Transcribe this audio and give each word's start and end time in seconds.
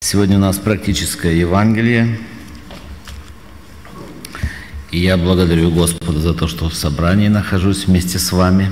Сегодня 0.00 0.36
у 0.36 0.40
нас 0.40 0.58
практическое 0.58 1.34
Евангелие. 1.34 2.18
И 4.90 4.98
я 4.98 5.16
благодарю 5.16 5.70
Господа 5.70 6.20
за 6.20 6.34
то, 6.34 6.46
что 6.48 6.68
в 6.68 6.74
собрании 6.74 7.28
нахожусь 7.28 7.86
вместе 7.86 8.18
с 8.18 8.30
вами. 8.30 8.70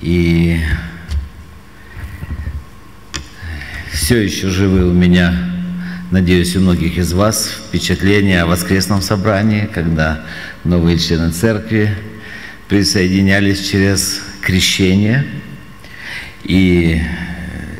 И 0.00 0.58
все 3.92 4.16
еще 4.22 4.48
живы 4.48 4.88
у 4.88 4.92
меня, 4.92 5.36
надеюсь, 6.10 6.56
у 6.56 6.60
многих 6.60 6.96
из 6.96 7.12
вас 7.12 7.50
впечатления 7.68 8.42
о 8.42 8.46
воскресном 8.46 9.02
собрании, 9.02 9.68
когда 9.72 10.24
новые 10.64 10.98
члены 10.98 11.32
церкви 11.32 11.94
присоединялись 12.66 13.68
через 13.68 14.22
крещение. 14.40 15.26
И 16.44 17.02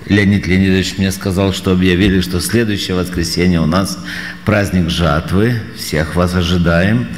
Леонид 0.06 0.46
Леонидович 0.46 0.98
мне 0.98 1.10
сказал, 1.10 1.52
что 1.52 1.72
объявили, 1.72 2.20
что 2.20 2.40
следующее 2.40 2.96
воскресенье 2.96 3.60
у 3.60 3.66
нас 3.66 3.98
праздник 4.44 4.88
жатвы. 4.88 5.60
Всех 5.76 6.14
вас 6.14 6.32
ожидаем 6.36 7.08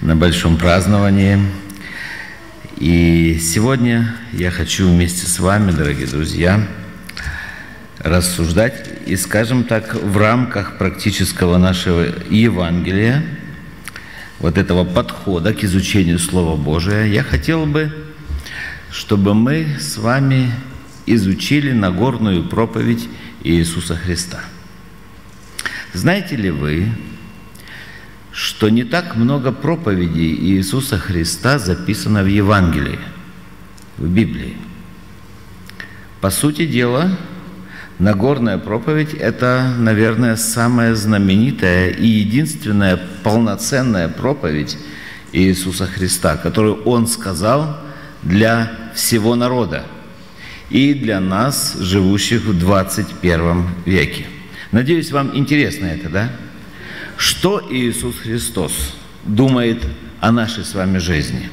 на 0.00 0.16
большом 0.16 0.56
праздновании. 0.56 1.38
И 2.78 3.38
сегодня 3.42 4.14
я 4.32 4.50
хочу 4.50 4.88
вместе 4.88 5.26
с 5.26 5.38
вами, 5.38 5.70
дорогие 5.70 6.06
друзья, 6.06 6.66
рассуждать 7.98 8.88
и, 9.04 9.16
скажем 9.16 9.64
так, 9.64 9.94
в 9.94 10.16
рамках 10.16 10.78
практического 10.78 11.58
нашего 11.58 12.06
Евангелия, 12.30 13.22
вот 14.38 14.56
этого 14.56 14.84
подхода 14.84 15.52
к 15.52 15.62
изучению 15.62 16.18
Слова 16.18 16.56
Божия, 16.56 17.04
я 17.04 17.22
хотел 17.22 17.66
бы, 17.66 17.92
чтобы 18.90 19.34
мы 19.34 19.76
с 19.78 19.98
вами 19.98 20.50
изучили 21.14 21.72
Нагорную 21.72 22.44
проповедь 22.44 23.08
Иисуса 23.42 23.96
Христа. 23.96 24.40
Знаете 25.92 26.36
ли 26.36 26.50
вы, 26.50 26.88
что 28.32 28.68
не 28.68 28.84
так 28.84 29.16
много 29.16 29.50
проповедей 29.50 30.34
Иисуса 30.34 30.98
Христа 30.98 31.58
записано 31.58 32.22
в 32.22 32.26
Евангелии, 32.26 33.00
в 33.98 34.06
Библии? 34.06 34.56
По 36.20 36.30
сути 36.30 36.66
дела, 36.66 37.18
Нагорная 37.98 38.56
проповедь– 38.56 39.12
это, 39.20 39.74
наверное, 39.76 40.36
самая 40.36 40.94
знаменитая 40.94 41.90
и 41.90 42.06
единственная 42.06 42.98
полноценная 43.22 44.08
проповедь 44.08 44.78
Иисуса 45.32 45.86
Христа, 45.86 46.38
которую 46.38 46.82
Он 46.84 47.06
сказал 47.06 47.78
для 48.22 48.72
всего 48.94 49.34
народа– 49.34 49.84
и 50.70 50.94
для 50.94 51.20
нас, 51.20 51.76
живущих 51.78 52.42
в 52.42 52.58
21 52.58 53.66
веке. 53.84 54.26
Надеюсь, 54.72 55.10
вам 55.10 55.36
интересно 55.36 55.86
это, 55.86 56.08
да? 56.08 56.32
Что 57.16 57.66
Иисус 57.70 58.16
Христос 58.18 58.94
думает 59.24 59.84
о 60.20 60.30
нашей 60.30 60.64
с 60.64 60.74
вами 60.74 60.98
жизни? 60.98 61.50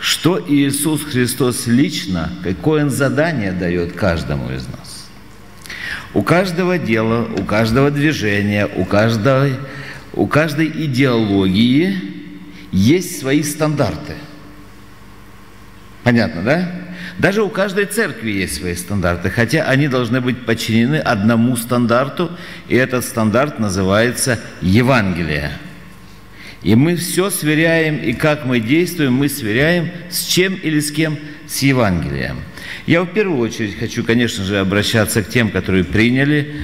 Что 0.00 0.44
Иисус 0.46 1.02
Христос 1.04 1.68
лично, 1.68 2.32
какое 2.42 2.84
Он 2.84 2.90
задание 2.90 3.52
дает 3.52 3.92
каждому 3.92 4.52
из 4.52 4.66
нас? 4.66 5.08
У 6.12 6.22
каждого 6.22 6.76
дела, 6.78 7.26
у 7.38 7.44
каждого 7.44 7.90
движения, 7.90 8.66
у 8.66 8.84
каждой, 8.84 9.54
у 10.12 10.26
каждой 10.26 10.66
идеологии 10.66 11.96
есть 12.72 13.20
свои 13.20 13.42
стандарты. 13.44 14.14
Понятно, 16.02 16.42
да? 16.42 16.81
Даже 17.18 17.42
у 17.42 17.48
каждой 17.48 17.84
церкви 17.86 18.30
есть 18.30 18.56
свои 18.56 18.74
стандарты, 18.74 19.30
хотя 19.30 19.64
они 19.64 19.88
должны 19.88 20.20
быть 20.20 20.44
подчинены 20.44 20.96
одному 20.96 21.56
стандарту, 21.56 22.30
и 22.68 22.74
этот 22.74 23.04
стандарт 23.04 23.58
называется 23.58 24.40
Евангелие. 24.60 25.52
И 26.62 26.74
мы 26.74 26.96
все 26.96 27.30
сверяем, 27.30 27.96
и 27.96 28.12
как 28.12 28.44
мы 28.44 28.60
действуем, 28.60 29.14
мы 29.14 29.28
сверяем 29.28 29.90
с 30.10 30.24
чем 30.24 30.54
или 30.54 30.80
с 30.80 30.92
кем? 30.92 31.18
С 31.46 31.58
Евангелием. 31.58 32.38
Я 32.86 33.02
в 33.02 33.06
первую 33.06 33.38
очередь 33.40 33.78
хочу, 33.78 34.04
конечно 34.04 34.44
же, 34.44 34.58
обращаться 34.58 35.22
к 35.22 35.28
тем, 35.28 35.50
которые 35.50 35.84
приняли 35.84 36.54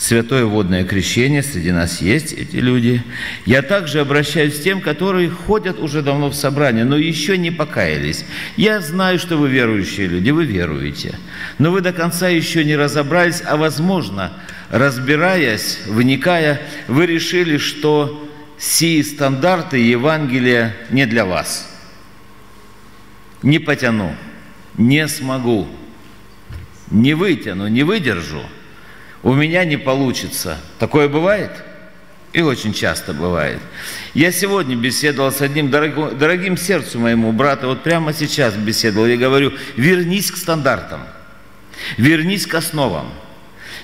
святое 0.00 0.46
водное 0.46 0.84
крещение, 0.84 1.42
среди 1.42 1.72
нас 1.72 2.00
есть 2.00 2.32
эти 2.32 2.56
люди. 2.56 3.02
Я 3.44 3.60
также 3.60 4.00
обращаюсь 4.00 4.58
к 4.58 4.62
тем, 4.62 4.80
которые 4.80 5.28
ходят 5.28 5.78
уже 5.78 6.00
давно 6.00 6.30
в 6.30 6.34
собрание, 6.34 6.84
но 6.84 6.96
еще 6.96 7.36
не 7.36 7.50
покаялись. 7.50 8.24
Я 8.56 8.80
знаю, 8.80 9.18
что 9.18 9.36
вы 9.36 9.50
верующие 9.50 10.06
люди, 10.06 10.30
вы 10.30 10.46
веруете, 10.46 11.18
но 11.58 11.70
вы 11.70 11.82
до 11.82 11.92
конца 11.92 12.28
еще 12.28 12.64
не 12.64 12.76
разобрались, 12.76 13.42
а 13.44 13.58
возможно, 13.58 14.32
разбираясь, 14.70 15.80
вникая, 15.86 16.62
вы 16.88 17.04
решили, 17.04 17.58
что 17.58 18.26
сии 18.56 19.02
стандарты 19.02 19.76
Евангелия 19.76 20.74
не 20.88 21.04
для 21.04 21.26
вас. 21.26 21.68
Не 23.42 23.58
потяну, 23.58 24.14
не 24.78 25.06
смогу, 25.08 25.68
не 26.90 27.12
вытяну, 27.12 27.68
не 27.68 27.82
выдержу– 27.82 28.42
у 29.22 29.34
меня 29.34 29.64
не 29.64 29.76
получится. 29.76 30.58
Такое 30.78 31.08
бывает? 31.08 31.50
И 32.32 32.42
очень 32.42 32.72
часто 32.72 33.12
бывает. 33.12 33.58
Я 34.14 34.30
сегодня 34.30 34.76
беседовал 34.76 35.32
с 35.32 35.40
одним 35.40 35.70
дорогим, 35.70 36.16
дорогим 36.16 36.56
сердцу 36.56 37.00
моему 37.00 37.32
брата, 37.32 37.66
вот 37.66 37.82
прямо 37.82 38.12
сейчас 38.12 38.54
беседовал, 38.54 39.06
я 39.06 39.16
говорю, 39.16 39.52
вернись 39.76 40.30
к 40.30 40.36
стандартам, 40.36 41.00
вернись 41.96 42.46
к 42.46 42.54
основам, 42.54 43.12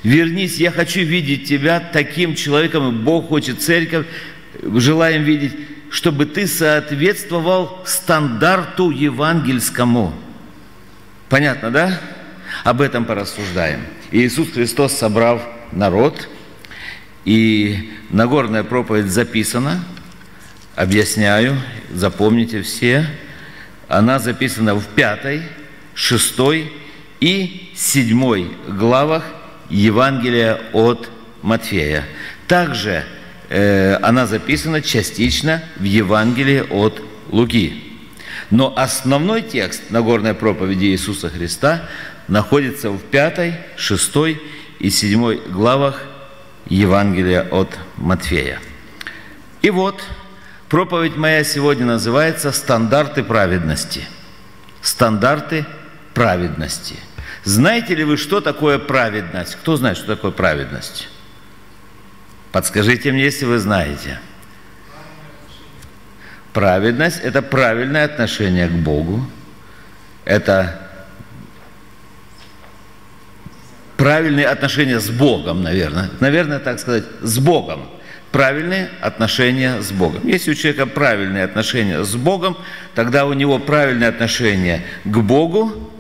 вернись, 0.05 0.59
я 0.59 0.71
хочу 0.71 1.01
видеть 1.01 1.49
тебя 1.49 1.81
таким 1.81 2.37
человеком, 2.37 2.89
и 2.89 2.93
Бог 2.93 3.29
хочет 3.29 3.61
церковь, 3.61 4.07
желаем 4.63 5.25
видеть, 5.25 5.55
чтобы 5.91 6.27
ты 6.27 6.47
соответствовал 6.47 7.83
стандарту 7.85 8.91
евангельскому. 8.91 10.15
Понятно, 11.29 11.73
да? 11.73 12.01
Об 12.63 12.81
этом 12.81 13.05
порассуждаем. 13.05 13.81
Иисус 14.13 14.53
Христос, 14.53 14.93
собрав 14.93 15.43
народ, 15.73 16.29
и 17.25 17.91
Нагорная 18.11 18.63
проповедь 18.63 19.07
записана, 19.11 19.85
объясняю, 20.77 21.57
запомните 21.93 22.63
все, 22.63 23.07
она 23.89 24.19
записана 24.19 24.75
в 24.75 24.85
пятой, 24.87 25.43
шестой 25.95 26.73
и 27.21 27.73
седьмой 27.75 28.53
главах 28.69 29.25
Евангелия 29.71 30.61
от 30.73 31.11
Матфея. 31.43 32.05
Также 32.47 33.05
э, 33.49 33.97
она 34.03 34.27
записана 34.27 34.83
частично 34.83 35.63
в 35.77 35.83
Евангелии 35.83 36.63
от 36.71 37.03
Луки. 37.31 37.83
Но 38.51 38.73
основной 38.77 39.43
текст 39.43 39.91
Нагорной 39.91 40.35
проповеди 40.35 40.87
Иисуса 40.87 41.29
Христа 41.29 41.89
находится 42.29 42.91
в 42.91 42.99
пятой, 42.99 43.55
шестой 43.77 44.43
и 44.79 44.91
седьмой 44.91 45.41
главах 45.47 46.03
Евангелия 46.67 47.43
от 47.43 47.79
Матфея. 47.97 48.59
И 49.63 49.71
вот 49.71 50.03
проповедь 50.69 51.17
моя 51.17 51.45
сегодня 51.45 51.87
называется 51.87 52.53
«Стандарты 52.53 53.23
праведности». 53.23 54.05
Стандарты 54.83 55.67
праведности. 56.15 56.95
Знаете 57.45 57.95
ли 57.95 58.05
вы, 58.05 58.17
что 58.17 58.41
такое 58.41 58.79
праведность? 58.79 59.57
Кто 59.57 59.77
знает, 59.77 59.97
что 59.97 60.07
такое 60.07 60.31
праведность? 60.31 61.09
Подскажите 62.53 63.13
мне, 63.13 63.25
если 63.25 63.45
вы 63.45 63.59
знаете. 63.59 64.19
Праведность– 66.53 67.21
это 67.23 67.43
правильное 67.43 68.05
отношение 68.05 68.67
к 68.69 68.73
Богу, 68.73 69.29
это 70.25 70.86
правильные 73.97 74.47
отношения 74.47 75.01
с 75.01 75.11
Богом, 75.11 75.63
наверное. 75.63 76.11
Наверное, 76.21 76.59
так 76.59 76.79
сказать, 76.79 77.05
с 77.23 77.39
Богом. 77.39 77.87
Правильные 78.33 78.91
отношения 79.01 79.81
с 79.81 79.93
Богом. 79.93 80.21
Если 80.25 80.51
у 80.51 80.55
человека 80.55 80.87
правильные 80.87 81.45
отношения 81.45 82.05
с 82.05 82.15
Богом, 82.17 82.57
тогда 82.95 83.25
у 83.25 83.33
него 83.33 83.59
правильные 83.59 84.09
отношения 84.09 84.85
к 85.05 85.19
Богу, 85.19 85.91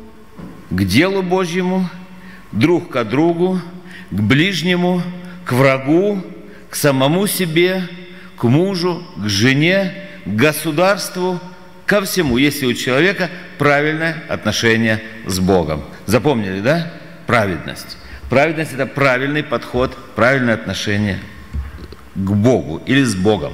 к 0.70 0.84
делу 0.84 1.22
Божьему, 1.22 1.88
друг 2.52 2.90
к 2.90 3.04
другу, 3.04 3.60
к 4.10 4.20
ближнему, 4.20 5.02
к 5.44 5.52
врагу, 5.52 6.22
к 6.68 6.74
самому 6.74 7.26
себе, 7.26 7.88
к 8.36 8.44
мужу, 8.44 9.02
к 9.16 9.28
жене, 9.28 9.94
к 10.26 10.28
государству, 10.28 11.40
ко 11.86 12.02
всему, 12.02 12.36
если 12.36 12.66
у 12.66 12.74
человека 12.74 13.30
правильное 13.58 14.24
отношение 14.28 15.02
с 15.26 15.38
Богом. 15.38 15.84
Запомнили, 16.04 16.60
да? 16.60 16.92
Праведность. 17.26 17.96
Праведность– 18.28 18.72
это 18.74 18.86
правильный 18.86 19.42
подход, 19.42 19.96
правильное 20.14 20.54
отношение 20.54 21.20
к 22.14 22.30
Богу 22.30 22.82
или 22.86 23.02
с 23.02 23.14
Богом. 23.14 23.52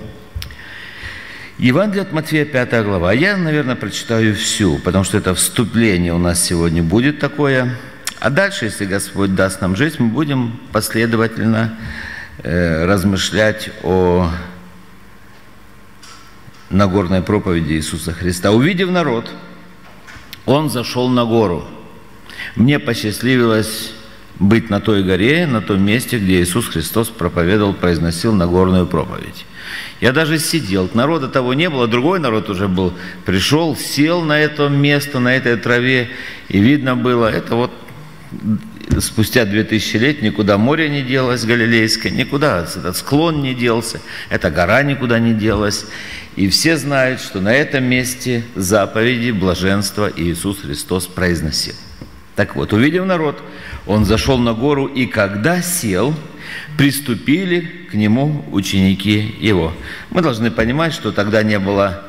Евангелие 1.59 2.03
от 2.03 2.13
Матфея, 2.13 2.45
5 2.45 2.85
глава. 2.85 3.13
Я, 3.13 3.37
наверное, 3.37 3.77
прочитаю 3.77 4.35
всю, 4.35 4.79
потому 4.79 5.05
что 5.05 5.19
это 5.19 5.35
вступление 5.35 6.13
у 6.13 6.19
нас 6.19 6.43
сегодня 6.43 6.83
будет 6.83 7.21
такое. 7.21 7.77
А 8.19 8.31
дальше, 8.31 8.65
если 8.65 8.87
Господь 8.87 9.35
даст 9.35 9.61
нам 9.61 9.77
жизнь, 9.77 9.97
мы 9.99 10.09
будем 10.09 10.61
последовательно 10.73 11.79
э, 12.43 12.85
размышлять 12.87 13.71
о 13.83 14.31
Нагорной 16.71 17.21
проповеди 17.23 17.75
Иисуса 17.75 18.13
Христа. 18.13 18.51
Увидев 18.53 18.91
народ, 18.91 19.31
он 20.47 20.71
зашел 20.71 21.09
на 21.09 21.25
гору. 21.25 21.65
Мне 22.57 22.79
посчастливилось 22.79 23.93
быть 24.39 24.71
на 24.71 24.81
той 24.81 25.03
горе, 25.03 25.47
на 25.47 25.61
том 25.61 25.83
месте, 25.83 26.19
где 26.19 26.43
Иисус 26.43 26.67
Христос 26.67 27.09
проповедовал, 27.09 27.75
произносил 27.75 28.35
Нагорную 28.35 28.87
проповедь. 28.87 29.47
Я 30.01 30.13
даже 30.13 30.39
сидел, 30.39 30.91
народа 30.95 31.29
того 31.29 31.55
не 31.55 31.71
было, 31.71 31.87
другой 31.87 32.19
народ 32.19 32.51
уже 32.51 32.69
был, 32.69 32.93
пришел, 33.25 33.77
сел 33.77 34.23
на 34.23 34.39
это 34.39 34.69
место, 34.69 35.21
на 35.21 35.35
этой 35.35 35.57
траве, 35.57 36.11
и 36.49 36.59
видно 36.59 36.97
было, 36.97 37.29
это 37.29 37.55
вот 37.55 37.71
спустя 38.99 39.45
две 39.45 39.65
тысячи 39.65 39.97
лет 39.97 40.21
никуда 40.21 40.59
море 40.59 40.89
не 40.89 41.03
делось 41.03 41.45
Галилейское, 41.45 42.13
никуда 42.13 42.65
этот 42.65 42.97
склон 42.97 43.43
не 43.43 43.55
делся, 43.55 44.01
эта 44.29 44.51
гора 44.51 44.83
никуда 44.83 45.19
не 45.19 45.33
делась. 45.33 45.87
И 46.35 46.49
все 46.49 46.77
знают, 46.77 47.21
что 47.21 47.41
на 47.41 47.55
этом 47.55 47.85
месте 47.85 48.43
заповеди 48.57 49.31
блаженства 49.31 50.11
Иисус 50.15 50.61
Христос 50.63 51.07
произносил. 51.07 51.75
Так 52.37 52.57
вот, 52.57 52.73
увидев 52.73 53.05
народ, 53.05 53.43
он 53.87 54.05
зашел 54.05 54.39
на 54.39 54.55
гору, 54.55 54.87
и 54.87 55.07
когда 55.07 55.61
сел, 55.61 56.15
приступили 56.79 57.87
к 57.91 57.95
нему 57.95 58.45
ученики 58.53 59.35
его. 59.39 59.73
Мы 60.11 60.23
должны 60.23 60.51
понимать, 60.51 60.95
что 60.95 61.13
тогда 61.13 61.43
не 61.43 61.59
было, 61.59 62.05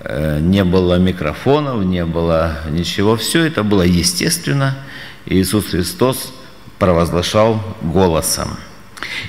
э, 0.00 0.38
не 0.40 0.64
было 0.64 0.98
микрофонов, 0.98 1.84
не 1.84 2.04
было 2.04 2.60
ничего. 2.70 3.16
Все 3.16 3.44
это 3.44 3.62
было 3.62 3.82
естественно. 3.82 4.78
Иисус 5.26 5.66
Христос 5.66 6.32
провозглашал 6.78 7.62
голосом. 7.82 8.56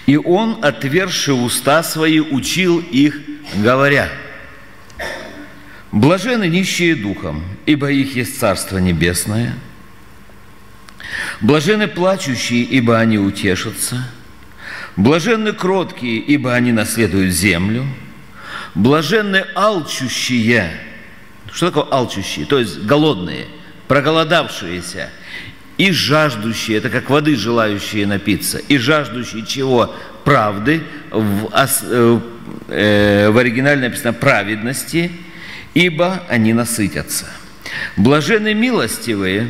И 0.06 0.18
Он, 0.18 0.59
отверши 0.62 1.33
уста 1.33 1.83
свои, 1.83 2.19
учил 2.19 2.80
их, 2.80 3.19
говоря– 3.62 4.07
Блажены 5.92 6.47
нищие 6.47 6.95
духом, 6.95 7.44
ибо 7.65 7.92
их 7.92 8.15
есть 8.15 8.39
Царство 8.39 8.77
Небесное. 8.77 9.56
Блажены 11.42 11.88
плачущие, 11.88 12.63
ибо 12.63 13.00
они 13.00 13.18
утешатся. 13.18 14.07
Блаженны 14.95 15.54
кроткие, 15.54 16.18
ибо 16.18 16.54
они 16.54 16.71
наследуют 16.71 17.33
землю. 17.33 17.86
Блаженны 18.75 19.45
алчущие. 19.56 20.71
Что 21.51 21.71
такое 21.71 21.92
алчущие? 21.92 22.45
То 22.45 22.60
есть 22.60 22.80
голодные, 22.83 23.48
проголодавшиеся 23.88 25.10
и 25.77 25.92
жаждущие, 25.92 26.77
это 26.77 26.89
как 26.89 27.10
воды 27.10 27.36
желающие 27.36 28.06
напиться, 28.06 28.57
и 28.57 28.77
жаждущие 28.77 29.45
чего? 29.45 29.95
Правды, 30.25 30.83
в, 31.12 31.50
э, 31.54 32.19
э, 32.68 33.30
в 33.30 33.38
оригинале 33.38 33.81
написано 33.81 34.13
праведности– 34.13 35.12
ибо 35.74 36.24
они 36.27 36.54
насытятся. 36.54 37.25
Блажены 37.95 38.54
милостивые, 38.54 39.48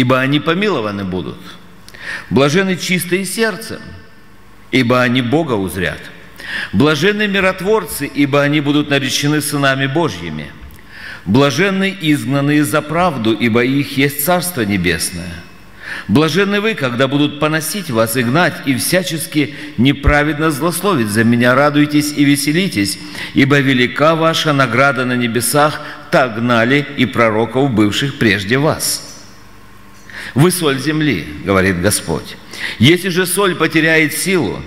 ибо 0.00 0.18
они 0.18 0.40
помилованы 0.40 1.04
будут. 1.04 1.36
Блажены 2.30 2.78
чистые 2.78 3.26
сердцем, 3.26 3.80
ибо 4.70 5.02
они 5.02 5.20
Бога 5.20 5.52
узрят. 5.52 6.00
Блаженны 6.72 7.28
миротворцы, 7.28 8.06
ибо 8.06 8.40
они 8.40 8.62
будут 8.62 8.88
наречены 8.88 9.42
сынами 9.42 9.86
Божьими. 9.86 10.50
Блаженны 11.26 11.94
изгнанные 12.00 12.64
за 12.64 12.80
правду, 12.80 13.34
ибо 13.34 13.62
их 13.62 13.98
есть 13.98 14.24
Царство 14.24 14.62
Небесное– 14.62 15.34
Блаженны 16.08 16.60
вы, 16.60 16.74
когда 16.74 17.08
будут 17.08 17.40
поносить 17.40 17.90
вас 17.90 18.16
и 18.16 18.22
гнать, 18.22 18.54
и 18.64 18.76
всячески 18.76 19.54
неправедно 19.76 20.50
злословить 20.50 21.08
за 21.08 21.24
меня. 21.24 21.54
Радуйтесь 21.54 22.12
и 22.16 22.24
веселитесь, 22.24 22.98
ибо 23.34 23.58
велика 23.58 24.14
ваша 24.14 24.52
награда 24.52 25.04
на 25.04 25.14
небесах, 25.16 25.80
так 26.12 26.36
гнали 26.36 26.86
и 26.96 27.06
пророков, 27.06 27.72
бывших 27.72 28.18
прежде 28.18 28.58
вас. 28.58 29.09
Вы 30.34 30.50
соль 30.50 30.78
земли, 30.78 31.26
говорит 31.44 31.80
Господь. 31.80 32.36
Если 32.78 33.08
же 33.08 33.26
соль 33.26 33.54
потеряет 33.54 34.12
силу, 34.12 34.60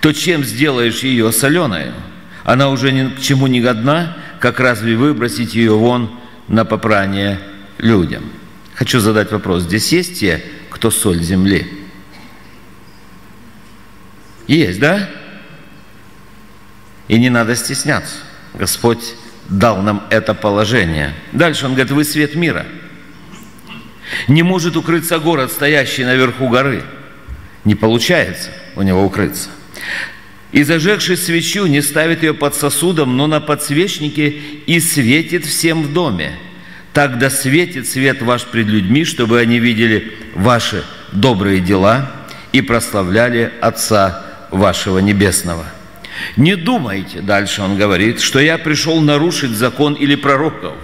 то 0.00 0.12
чем 0.12 0.44
сделаешь 0.44 1.00
ее 1.00 1.32
соленой? 1.32 1.92
Она 2.44 2.70
уже 2.70 2.92
ни 2.92 3.10
к 3.10 3.20
чему 3.20 3.46
не 3.46 3.60
годна, 3.60 4.16
как 4.40 4.60
разве 4.60 4.96
выбросить 4.96 5.54
ее 5.54 5.76
вон 5.76 6.18
на 6.48 6.64
попрание 6.64 7.40
людям? 7.78 8.24
Хочу 8.74 9.00
задать 9.00 9.30
вопрос. 9.32 9.64
Здесь 9.64 9.92
есть 9.92 10.20
те, 10.20 10.42
кто 10.70 10.90
соль 10.90 11.20
земли? 11.20 11.66
Есть, 14.46 14.80
да? 14.80 15.08
И 17.08 17.18
не 17.18 17.28
надо 17.28 17.54
стесняться. 17.54 18.16
Господь 18.54 19.14
дал 19.48 19.82
нам 19.82 20.06
это 20.10 20.34
положение. 20.34 21.14
Дальше 21.32 21.66
он 21.66 21.72
говорит, 21.72 21.92
вы 21.92 22.04
свет 22.04 22.34
мира. 22.34 22.66
Не 24.26 24.42
может 24.42 24.76
укрыться 24.76 25.18
город, 25.18 25.52
стоящий 25.52 26.04
наверху 26.04 26.48
горы. 26.48 26.82
Не 27.64 27.74
получается 27.74 28.50
у 28.76 28.82
него 28.82 29.04
укрыться. 29.04 29.50
И 30.52 30.62
зажегший 30.62 31.16
свечу 31.16 31.66
не 31.66 31.82
ставит 31.82 32.22
ее 32.22 32.32
под 32.32 32.54
сосудом, 32.54 33.16
но 33.16 33.26
на 33.26 33.40
подсвечнике 33.40 34.28
и 34.66 34.80
светит 34.80 35.44
всем 35.44 35.82
в 35.82 35.92
доме. 35.92 36.32
Тогда 36.94 37.28
светит 37.28 37.86
свет 37.86 38.22
ваш 38.22 38.44
пред 38.44 38.66
людьми, 38.66 39.04
чтобы 39.04 39.40
они 39.40 39.58
видели 39.58 40.14
ваши 40.34 40.84
добрые 41.12 41.60
дела 41.60 42.10
и 42.52 42.62
прославляли 42.62 43.52
Отца 43.60 44.24
вашего 44.50 44.98
Небесного. 44.98 45.66
Не 46.36 46.56
думайте, 46.56 47.20
дальше 47.20 47.62
он 47.62 47.76
говорит, 47.76 48.20
что 48.20 48.40
я 48.40 48.58
пришел 48.58 49.00
нарушить 49.00 49.50
закон 49.50 49.94
или 49.94 50.14
пророков. 50.14 50.74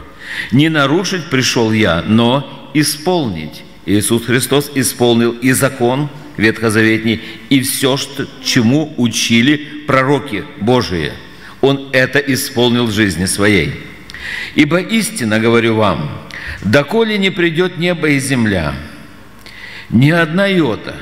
Не 0.52 0.68
нарушить 0.68 1.30
пришел 1.30 1.72
я, 1.72 2.02
но 2.06 2.63
исполнить. 2.74 3.62
Иисус 3.86 4.26
Христос 4.26 4.70
исполнил 4.74 5.32
и 5.32 5.52
закон 5.52 6.08
ветхозаветний, 6.36 7.22
и 7.48 7.60
все, 7.60 7.96
что, 7.96 8.26
чему 8.42 8.92
учили 8.96 9.56
пророки 9.86 10.44
Божии. 10.60 11.12
Он 11.60 11.90
это 11.92 12.18
исполнил 12.18 12.86
в 12.86 12.92
жизни 12.92 13.26
своей. 13.26 13.74
Ибо 14.54 14.80
истинно 14.80 15.38
говорю 15.38 15.76
вам, 15.76 16.10
доколе 16.62 17.18
не 17.18 17.30
придет 17.30 17.78
небо 17.78 18.08
и 18.08 18.18
земля, 18.18 18.74
ни 19.90 20.10
одна 20.10 20.46
йота 20.46 20.96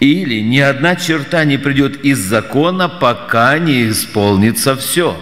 или 0.00 0.40
ни 0.40 0.58
одна 0.58 0.96
черта 0.96 1.44
не 1.44 1.58
придет 1.58 2.04
из 2.04 2.18
закона, 2.18 2.88
пока 2.88 3.58
не 3.58 3.88
исполнится 3.88 4.76
все. 4.76 5.20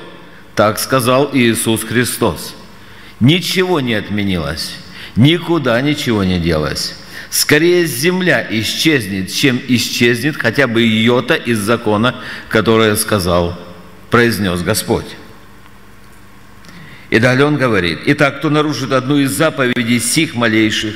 Так 0.54 0.78
сказал 0.78 1.30
Иисус 1.32 1.82
Христос. 1.82 2.54
Ничего 3.20 3.80
не 3.80 3.94
отменилось, 3.94 4.76
никуда 5.16 5.80
ничего 5.80 6.24
не 6.24 6.38
делось. 6.38 6.94
Скорее 7.30 7.86
земля 7.86 8.46
исчезнет, 8.48 9.32
чем 9.32 9.60
исчезнет 9.66 10.36
хотя 10.36 10.66
бы 10.66 10.82
йота 10.82 11.34
из 11.34 11.58
закона, 11.58 12.14
которое 12.48 12.94
сказал, 12.96 13.58
произнес 14.10 14.62
Господь. 14.62 15.16
И 17.10 17.18
далее 17.18 17.46
он 17.46 17.56
говорит, 17.56 18.00
«Итак, 18.06 18.38
кто 18.38 18.50
нарушит 18.50 18.92
одну 18.92 19.18
из 19.18 19.30
заповедей 19.30 20.00
сих 20.00 20.34
малейших 20.34 20.94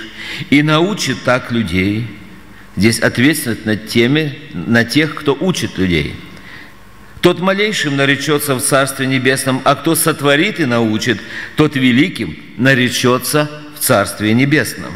и 0.51 0.63
научит 0.63 1.23
так 1.25 1.51
людей». 1.53 2.07
Здесь 2.77 3.01
ответственность 3.01 3.67
над 3.67 3.89
теми, 3.89 4.39
на 4.53 4.85
тех, 4.85 5.17
кто 5.17 5.37
учит 5.39 5.79
людей. 5.79 6.15
Тот 7.21 7.41
малейшим 7.41 7.97
наречется 7.97 8.55
в 8.55 8.61
Царстве 8.61 9.07
Небесном, 9.07 9.61
а 9.65 9.75
кто 9.75 9.97
сотворит 9.97 10.61
и 10.61 10.65
научит, 10.65 11.19
тот 11.57 11.75
великим 11.75 12.39
наречется 12.57 13.51
в 13.79 13.81
Царстве 13.81 14.35
Небесном. 14.35 14.93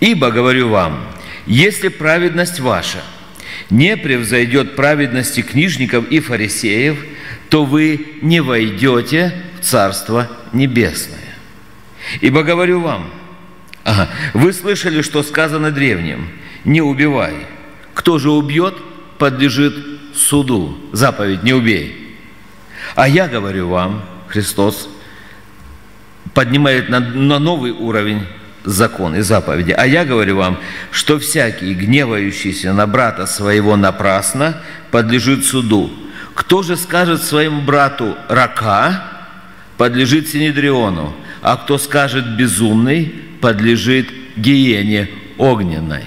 Ибо, 0.00 0.30
говорю 0.30 0.68
вам, 0.68 1.06
если 1.46 1.88
праведность 1.88 2.60
ваша 2.60 3.02
не 3.70 3.96
превзойдет 3.96 4.76
праведности 4.76 5.42
книжников 5.42 6.08
и 6.08 6.20
фарисеев, 6.20 7.04
то 7.48 7.64
вы 7.64 8.18
не 8.22 8.40
войдете 8.40 9.34
Царство 9.60 10.30
Небесное. 10.52 11.18
Ибо 12.20 12.42
говорю 12.42 12.80
вам, 12.80 13.10
ага, 13.82 14.08
вы 14.34 14.52
слышали, 14.52 15.02
что 15.02 15.22
сказано 15.22 15.70
древним, 15.70 16.28
не 16.64 16.80
убивай. 16.80 17.34
Кто 17.94 18.18
же 18.18 18.30
убьет, 18.30 18.74
подлежит 19.18 19.74
суду. 20.14 20.76
Заповедь 20.92 21.42
не 21.42 21.52
убей. 21.52 22.16
А 22.94 23.08
я 23.08 23.26
говорю 23.26 23.68
вам, 23.68 24.04
Христос 24.28 24.88
поднимает 26.34 26.88
на, 26.88 27.00
на 27.00 27.38
новый 27.38 27.70
уровень 27.70 28.26
закон 28.64 29.14
и 29.14 29.20
заповеди. 29.20 29.72
А 29.72 29.86
я 29.86 30.04
говорю 30.04 30.36
вам, 30.36 30.58
что 30.90 31.18
всякий, 31.18 31.74
гневающийся 31.74 32.72
на 32.72 32.86
брата 32.86 33.26
своего 33.26 33.76
напрасно, 33.76 34.60
подлежит 34.90 35.46
суду. 35.46 35.90
Кто 36.34 36.62
же 36.62 36.76
скажет 36.76 37.22
своему 37.22 37.62
брату 37.62 38.16
«рака», 38.28 39.04
подлежит 39.76 40.28
Синедриону, 40.28 41.14
а 41.42 41.56
кто 41.56 41.78
скажет 41.78 42.36
безумный, 42.36 43.14
подлежит 43.40 44.08
гиене 44.36 45.10
огненной. 45.36 46.04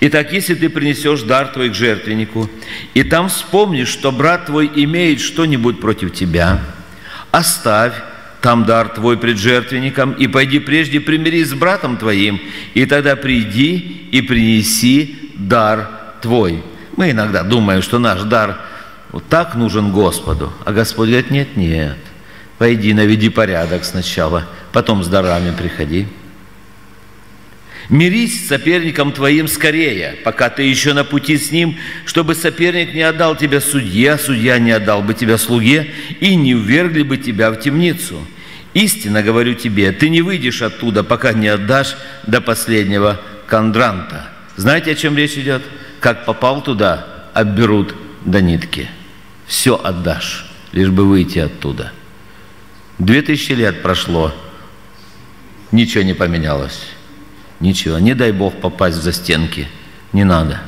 Итак, 0.00 0.32
если 0.32 0.54
ты 0.54 0.68
принесешь 0.68 1.22
дар 1.22 1.48
твой 1.48 1.70
к 1.70 1.74
жертвеннику, 1.74 2.50
и 2.94 3.02
там 3.02 3.28
вспомнишь, 3.28 3.88
что 3.88 4.12
брат 4.12 4.46
твой 4.46 4.70
имеет 4.74 5.20
что-нибудь 5.20 5.80
против 5.80 6.12
тебя, 6.12 6.60
оставь 7.30 7.94
там 8.46 8.64
дар 8.64 8.90
твой 8.90 9.18
пред 9.18 9.38
жертвенником, 9.38 10.12
и 10.12 10.28
пойди 10.28 10.60
прежде 10.60 11.00
примирись 11.00 11.48
с 11.48 11.54
братом 11.54 11.96
твоим, 11.96 12.40
и 12.74 12.86
тогда 12.86 13.16
приди 13.16 14.08
и 14.12 14.20
принеси 14.20 15.32
дар 15.34 15.90
твой. 16.22 16.62
Мы 16.96 17.10
иногда 17.10 17.42
думаем, 17.42 17.82
что 17.82 17.98
наш 17.98 18.22
дар 18.22 18.60
вот 19.10 19.26
так 19.28 19.56
нужен 19.56 19.90
Господу, 19.90 20.52
а 20.64 20.72
Господь 20.72 21.08
говорит, 21.08 21.32
нет, 21.32 21.56
нет, 21.56 21.96
пойди 22.56 22.94
наведи 22.94 23.30
порядок 23.30 23.84
сначала, 23.84 24.46
потом 24.70 25.02
с 25.02 25.08
дарами 25.08 25.50
приходи. 25.50 26.06
Мирись 27.88 28.44
с 28.44 28.46
соперником 28.46 29.10
твоим 29.10 29.48
скорее, 29.48 30.18
пока 30.22 30.50
ты 30.50 30.62
еще 30.62 30.92
на 30.92 31.02
пути 31.02 31.36
с 31.36 31.50
ним, 31.50 31.78
чтобы 32.04 32.36
соперник 32.36 32.94
не 32.94 33.02
отдал 33.02 33.34
тебя 33.34 33.60
судье, 33.60 34.12
а 34.12 34.18
судья 34.18 34.60
не 34.60 34.70
отдал 34.70 35.02
бы 35.02 35.14
тебя 35.14 35.36
слуге 35.36 35.90
и 36.20 36.36
не 36.36 36.54
увергли 36.54 37.02
бы 37.02 37.16
тебя 37.16 37.50
в 37.50 37.56
темницу. 37.56 38.20
Истинно 38.76 39.22
говорю 39.22 39.54
тебе, 39.54 39.90
ты 39.90 40.10
не 40.10 40.20
выйдешь 40.20 40.60
оттуда, 40.60 41.02
пока 41.02 41.32
не 41.32 41.48
отдашь 41.48 41.96
до 42.26 42.42
последнего 42.42 43.18
кондранта. 43.46 44.28
Знаете, 44.56 44.90
о 44.90 44.94
чем 44.94 45.16
речь 45.16 45.38
идет? 45.38 45.62
Как 45.98 46.26
попал 46.26 46.62
туда, 46.62 47.06
обберут 47.32 47.94
до 48.26 48.42
нитки. 48.42 48.90
Все 49.46 49.80
отдашь, 49.82 50.44
лишь 50.72 50.90
бы 50.90 51.08
выйти 51.08 51.38
оттуда. 51.38 51.90
Две 52.98 53.22
тысячи 53.22 53.52
лет 53.52 53.80
прошло, 53.80 54.34
ничего 55.72 56.04
не 56.04 56.12
поменялось. 56.12 56.82
Ничего, 57.60 57.98
не 57.98 58.12
дай 58.12 58.30
Бог 58.30 58.60
попасть 58.60 58.98
в 58.98 59.02
застенки. 59.02 59.68
Не 60.12 60.24
надо. 60.24 60.60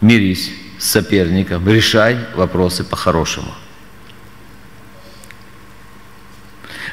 Мирись 0.00 0.50
с 0.78 0.86
соперником, 0.86 1.68
решай 1.68 2.16
вопросы 2.34 2.84
по-хорошему. 2.84 3.52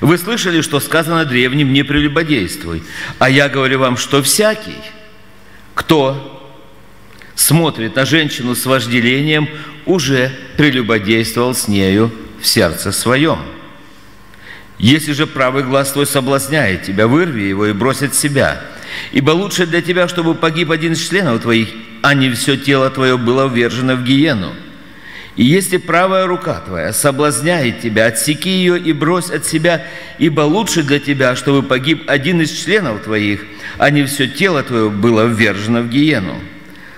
Вы 0.01 0.17
слышали, 0.17 0.61
что 0.61 0.79
сказано 0.79 1.25
древним 1.25 1.73
«не 1.73 1.83
прелюбодействуй», 1.83 2.83
а 3.19 3.29
я 3.29 3.49
говорю 3.49 3.79
вам, 3.79 3.97
что 3.97 4.21
всякий, 4.21 4.77
кто 5.73 6.53
смотрит 7.35 7.95
на 7.95 8.05
женщину 8.05 8.55
с 8.55 8.65
вожделением, 8.65 9.49
уже 9.85 10.31
прелюбодействовал 10.57 11.53
с 11.53 11.67
нею 11.67 12.11
в 12.41 12.47
сердце 12.47 12.91
своем. 12.91 13.39
Если 14.77 15.13
же 15.13 15.25
правый 15.25 15.63
глаз 15.63 15.91
твой 15.91 16.05
соблазняет 16.05 16.83
тебя, 16.83 17.07
вырви 17.07 17.43
его 17.43 17.65
и 17.67 17.73
брось 17.73 18.01
от 18.01 18.15
себя– 18.15 18.61
Ибо 19.11 19.31
лучше 19.31 19.65
для 19.65 19.81
тебя, 19.81 20.07
чтобы 20.07 20.35
погиб 20.35 20.71
один 20.71 20.93
из 20.93 21.07
членов 21.07 21.41
твоих, 21.41 21.69
а 22.01 22.13
не 22.13 22.31
все 22.31 22.57
тело 22.57 22.89
твое 22.89 23.17
было 23.17 23.47
ввержено 23.47 23.95
в 23.95 24.03
гиену. 24.03 24.53
И 25.35 25.43
если 25.43 25.77
правая 25.77 26.27
рука 26.27 26.61
твоя 26.65 26.93
соблазняет 26.93 27.81
тебя, 27.81 28.05
отсеки 28.05 28.49
ее 28.49 28.79
и 28.79 28.93
брось 28.93 29.29
от 29.29 29.45
себя, 29.45 29.85
ибо 30.17 30.41
лучше 30.41 30.81
для 30.81 30.99
тебя, 30.99 31.35
чтобы 31.35 31.61
погиб 31.61 32.03
один 32.07 32.41
из 32.41 32.51
членов 32.51 33.03
твоих, 33.03 33.45
а 33.77 33.89
не 33.89 34.05
все 34.05 34.27
тело 34.27 34.63
твое 34.63 34.89
было 34.89 35.25
ввержено 35.25 35.81
в 35.81 35.89
гиену. 35.89 36.35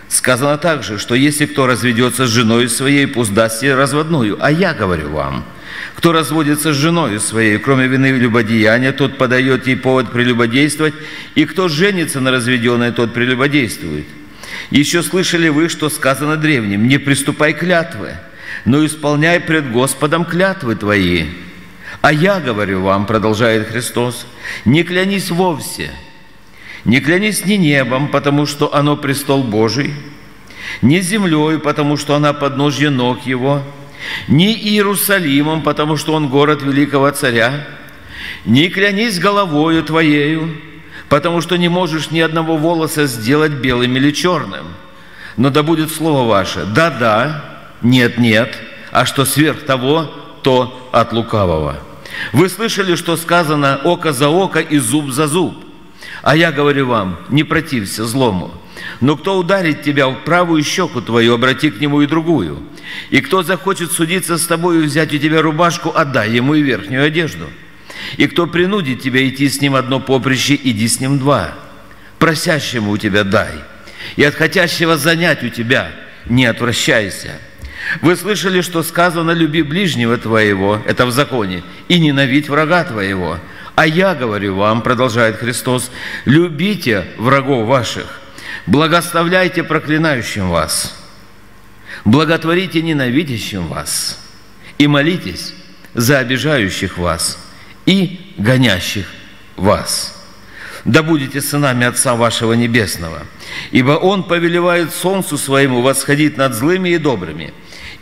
Сказано 0.07 0.57
также, 0.57 0.99
что 0.99 1.15
если 1.15 1.47
кто 1.47 1.65
разведется 1.65 2.27
с 2.27 2.29
женой 2.29 2.69
своей, 2.69 3.07
пусть 3.07 3.33
даст 3.33 3.63
ей 3.63 3.73
разводную. 3.73 4.37
А 4.39 4.51
я 4.51 4.73
говорю 4.73 5.09
вам– 5.09 5.43
кто 5.95 6.11
разводится 6.11 6.73
с 6.73 6.77
женой 6.77 7.19
своей, 7.19 7.57
кроме 7.57 7.87
вины 7.87 8.11
любодеяния, 8.11 8.91
тот 8.91 9.17
подает 9.17 9.67
ей 9.67 9.75
повод 9.75 10.11
прелюбодействовать, 10.11 10.93
и 11.35 11.45
кто 11.45 11.67
женится 11.67 12.19
на 12.19 12.31
разведенной, 12.31 12.91
тот 12.91 13.13
прелюбодействует. 13.13 14.05
Еще 14.69 15.01
слышали 15.03 15.49
вы, 15.49 15.69
что 15.69 15.89
сказано 15.89 16.37
древним, 16.37 16.87
не 16.87 16.97
приступай 16.97 17.53
клятвы, 17.53 18.13
но 18.65 18.85
исполняй 18.85 19.39
пред 19.39 19.71
Господом 19.71 20.25
клятвы 20.25 20.75
твои. 20.75 21.27
А 22.01 22.11
я 22.11 22.39
говорю 22.39 22.81
вам, 22.81 23.05
продолжает 23.05 23.69
Христос, 23.69 24.27
не 24.65 24.83
клянись 24.83 25.31
вовсе, 25.31 25.91
не 26.85 26.99
клянись 26.99 27.45
ни 27.45 27.53
небом, 27.53 28.09
потому 28.09 28.45
что 28.45 28.73
оно 28.73 28.97
престол 28.97 29.43
Божий, 29.43 29.93
ни 30.81 30.99
землей, 30.99 31.59
потому 31.59 31.97
что 31.97 32.15
она 32.15 32.33
подножье 32.33 32.89
ног 32.89 33.25
Его– 33.25 33.63
ни 34.27 34.53
Иерусалимом, 34.53 35.61
потому 35.61 35.97
что 35.97 36.13
он 36.13 36.29
город 36.29 36.61
великого 36.61 37.09
царя, 37.11 37.67
не 38.45 38.69
клянись 38.69 39.19
головою 39.19 39.83
твоею, 39.83 40.55
потому 41.09 41.41
что 41.41 41.57
не 41.57 41.69
можешь 41.69 42.11
ни 42.11 42.19
одного 42.19 42.57
волоса 42.57 43.05
сделать 43.05 43.51
белым 43.51 43.95
или 43.97 44.11
черным. 44.11 44.67
Но 45.37 45.49
да 45.49 45.63
будет 45.63 45.91
слово 45.91 46.27
ваше 46.27 46.65
«да-да», 46.65 47.43
«нет-нет», 47.81 48.57
а 48.91 49.05
что 49.05 49.25
сверх 49.25 49.63
того, 49.63 50.09
то 50.41 50.89
от 50.91 51.13
лукавого. 51.13 51.77
Вы 52.33 52.49
слышали, 52.49 52.95
что 52.95 53.17
сказано 53.17 53.79
«око 53.83 54.13
за 54.13 54.29
око 54.29 54.59
и 54.59 54.77
зуб 54.79 55.11
за 55.11 55.27
зуб». 55.27 55.55
А 56.23 56.35
я 56.35 56.51
говорю 56.51 56.87
вам, 56.87 57.19
не 57.29 57.43
протився 57.43 58.05
злому. 58.05 58.51
Но 59.01 59.15
кто 59.15 59.37
ударит 59.37 59.83
тебя 59.83 60.07
в 60.07 60.23
правую 60.23 60.63
щеку 60.63 61.01
твою, 61.01 61.35
обрати 61.35 61.69
к 61.69 61.79
нему 61.79 62.01
и 62.01 62.07
другую. 62.07 62.59
И 63.09 63.21
кто 63.21 63.43
захочет 63.43 63.91
судиться 63.91 64.37
с 64.37 64.45
тобой 64.45 64.79
и 64.79 64.81
взять 64.81 65.13
у 65.13 65.17
тебя 65.17 65.41
рубашку, 65.41 65.89
отдай 65.89 66.31
ему 66.31 66.55
и 66.55 66.61
верхнюю 66.61 67.05
одежду. 67.05 67.45
И 68.15 68.27
кто 68.27 68.47
принудит 68.47 69.01
тебя 69.01 69.27
идти 69.27 69.49
с 69.49 69.61
ним 69.61 69.75
одно 69.75 69.99
поприще, 69.99 70.55
иди 70.55 70.87
с 70.87 70.99
ним 70.99 71.19
два. 71.19 71.53
Просящему 72.19 72.91
у 72.91 72.97
тебя 72.97 73.23
дай. 73.23 73.53
И 74.15 74.23
от 74.23 74.35
хотящего 74.35 74.97
занять 74.97 75.43
у 75.43 75.49
тебя 75.49 75.91
не 76.27 76.45
отвращайся. 76.45 77.31
Вы 78.01 78.15
слышали, 78.15 78.61
что 78.61 78.83
сказано 78.83 79.31
«люби 79.31 79.61
ближнего 79.61 80.17
твоего», 80.17 80.81
это 80.85 81.05
в 81.05 81.11
законе, 81.11 81.63
и 81.87 81.99
ненавидь 81.99 82.49
врага 82.49 82.83
твоего. 82.83 83.39
А 83.75 83.85
я 83.85 84.15
говорю 84.15 84.55
вам, 84.55 84.81
продолжает 84.81 85.37
Христос, 85.37 85.91
любите 86.25 87.05
врагов 87.17 87.67
ваших, 87.67 88.19
благословляйте 88.65 89.63
проклинающим 89.63 90.49
вас– 90.49 90.95
благотворите 92.05 92.81
ненавидящим 92.81 93.67
вас 93.67 94.19
и 94.77 94.87
молитесь 94.87 95.53
за 95.93 96.19
обижающих 96.19 96.97
вас 96.97 97.37
и 97.87 98.19
гонящих 98.37 99.07
вас. 99.55 100.13
Да 100.85 101.01
будете 101.01 101.41
сынами 101.41 101.87
Отца 101.87 102.15
вашего 102.15 102.53
Небесного, 102.53 103.23
ибо 103.71 103.91
Он 103.93 104.23
повелевает 104.23 104.93
солнцу 104.93 105.37
своему 105.37 105.81
восходить 105.81 106.37
над 106.37 106.53
злыми 106.53 106.89
и 106.89 106.97
добрыми, 106.97 107.53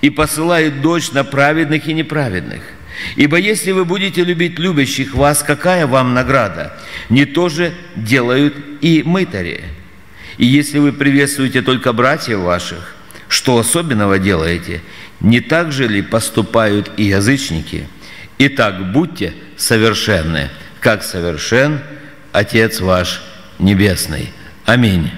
и 0.02 0.10
посылает 0.10 0.82
дождь 0.82 1.14
на 1.14 1.24
праведных 1.24 1.88
и 1.88 1.94
неправедных. 1.94 2.62
Ибо 3.16 3.38
если 3.38 3.72
вы 3.72 3.86
будете 3.86 4.24
любить 4.24 4.60
любящих 4.60 5.14
вас, 5.16 5.44
какая 5.44 5.88
вам 5.88 6.14
награда? 6.14 6.78
Не 7.10 7.26
то 7.26 7.50
же 7.50 7.74
делают 7.96 8.56
и 8.82 9.04
мытари. 9.04 9.64
И 10.38 10.46
если 10.46 10.80
вы 10.80 10.94
приветствуете 10.94 11.62
только 11.62 11.94
братьев 11.94 12.40
ваших, 12.40 12.96
что 13.28 13.58
особенного 13.58 14.18
делаете? 14.20 14.82
Не 15.20 15.42
так 15.42 15.72
же 15.72 15.88
ли 15.88 16.02
поступают 16.02 16.92
и 16.98 17.04
язычники? 17.04 17.88
Итак, 18.38 18.92
будьте 18.92 19.34
совершенны, 19.56 20.50
как 20.82 21.04
совершен 21.04 21.80
Отец 22.34 22.82
ваш 22.82 23.22
Небесный. 23.60 24.30
Аминь. 24.66 25.10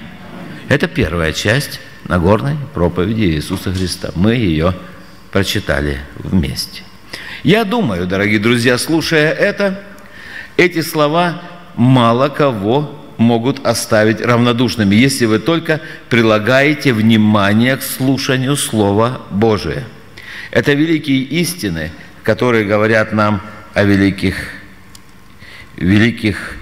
Это 0.68 0.86
первая 0.86 1.32
часть 1.32 1.80
Нагорной 2.06 2.56
проповеди 2.74 3.22
Иисуса 3.22 3.72
Христа. 3.72 4.10
Мы 4.14 4.34
ее 4.36 4.74
прочитали 5.32 5.98
вместе. 6.14 6.82
Я 7.42 7.64
думаю, 7.64 8.06
дорогие 8.06 8.38
друзья, 8.38 8.78
слушая 8.78 9.32
это, 9.32 9.82
эти 10.56 10.80
слова 10.80 11.42
мало 11.74 12.28
кого 12.28 13.04
могут 13.16 13.66
оставить 13.66 14.20
равнодушными, 14.20 14.94
если 14.94 15.26
вы 15.26 15.40
только 15.40 15.80
прилагаете 16.08 16.92
внимание 16.92 17.76
к 17.76 17.82
слушанию 17.82 18.56
Слова 18.56 19.22
Божия. 19.30 19.84
Это 20.52 20.72
великие 20.72 21.22
истины, 21.22 21.90
которые 22.28 22.66
говорят 22.66 23.14
нам 23.14 23.40
о 23.72 23.84
великих, 23.84 24.50
великих 25.76 26.56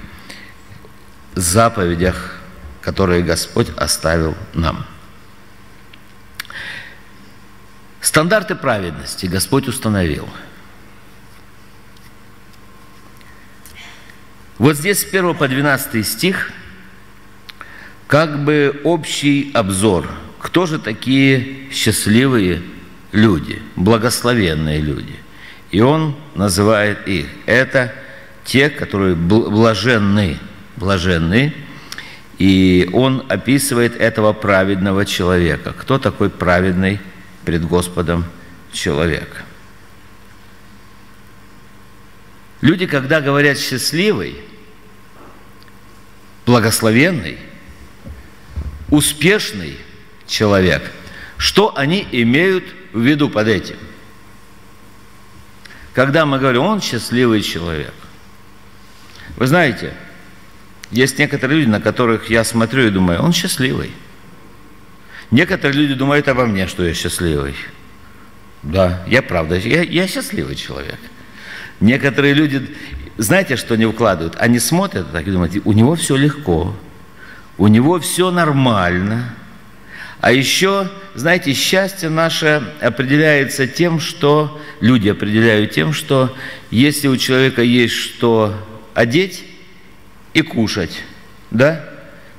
заповедях, 1.35 2.37
которые 2.81 3.25
Господь 3.25 3.71
оставил 3.77 4.37
нам. 4.55 4.87
Стандарты 8.01 8.55
праведности 8.55 9.27
Господь 9.27 9.67
установил– 9.67 10.29
Вот 14.59 14.77
здесь 14.77 15.01
с 15.01 15.05
1 15.05 15.35
по 15.35 15.49
12 15.49 16.07
стих 16.07 16.51
как 18.07 18.43
бы 18.43 18.81
общий 18.85 19.51
обзор. 19.53 20.09
Кто 20.39 20.65
же 20.65 20.79
такие 20.79 21.69
счастливые 21.71 22.63
люди, 23.13 23.61
благословенные 23.77 24.81
люди? 24.81 25.26
И 25.77 25.81
он 25.83 26.17
называет 26.35 27.07
их. 27.07 27.27
Это 27.45 27.93
те, 28.47 28.71
которые 28.71 29.15
блаженны, 29.15 30.39
блаженны, 30.77 31.53
И 32.39 32.89
он 32.95 33.27
описывает 33.29 33.95
этого 33.95 34.33
праведного 34.33 35.05
человека. 35.05 35.75
Кто 35.75 35.99
такой 35.99 36.31
праведный 36.31 36.99
пред 37.45 37.67
Господом 37.67 38.25
человек? 38.73 39.45
Люди, 42.63 42.87
когда 42.87 43.21
говорят 43.21 43.59
«счастливый», 43.59 44.37
«благословенный», 46.47 47.37
«успешный 48.89 49.77
человек», 50.27 50.91
что 51.37 51.77
они 51.77 52.09
имеют 52.13 52.65
в 52.95 53.01
виду 53.03 53.29
под 53.29 53.49
этим? 53.49 53.77
Когда 55.97 56.25
мы 56.27 56.39
говорим 56.39 56.63
«он 56.63 56.81
счастливый 56.81 57.43
человек», 57.43 57.95
вы 59.37 59.49
знаете– 59.49 59.93
есть 60.91 61.19
некоторые 61.19 61.61
люди, 61.61 61.69
на 61.69 61.81
которых 61.81 62.31
я 62.31 62.45
смотрю 62.45 62.87
и 62.87 62.91
думаю, 62.91 63.21
он 63.21 63.33
счастливый. 63.33 63.91
Некоторые 65.31 65.81
люди 65.81 65.95
думают 65.95 66.29
обо 66.29 66.47
мне, 66.47 66.69
что 66.69 66.85
я 66.85 66.95
счастливый. 66.95 67.57
Да, 68.63 69.03
я 69.09 69.23
правда, 69.23 69.57
я, 69.57 69.83
я 69.83 70.07
счастливый 70.07 70.55
человек. 70.55 70.99
Некоторые 71.81 72.35
люди, 72.35 72.77
знаете, 73.17 73.57
что 73.57 73.77
не 73.77 73.87
вкладывают? 73.91 74.37
Они 74.39 74.59
смотрят 74.59 75.11
так 75.11 75.27
и 75.27 75.31
думают, 75.31 75.55
у 75.65 75.73
него 75.73 75.97
все 75.97 76.17
легко, 76.17 76.77
у 77.59 77.67
него 77.67 77.99
все 77.99 78.31
нормально. 78.31 79.35
А 80.21 80.33
еще, 80.33 80.89
знаете, 81.15 81.53
счастье 81.53 82.09
наше 82.09 82.63
определяется 82.81 83.67
тем, 83.67 84.01
что 84.01 84.61
люди 84.81 85.09
определяют 85.09 85.73
тем, 85.73 85.93
что 85.93 86.35
если 86.71 87.09
у 87.09 87.17
человека 87.17 87.63
есть 87.63 87.95
что 87.95 88.55
одеть, 88.95 89.45
и 90.37 90.43
кушать, 90.43 91.03
да, 91.51 91.83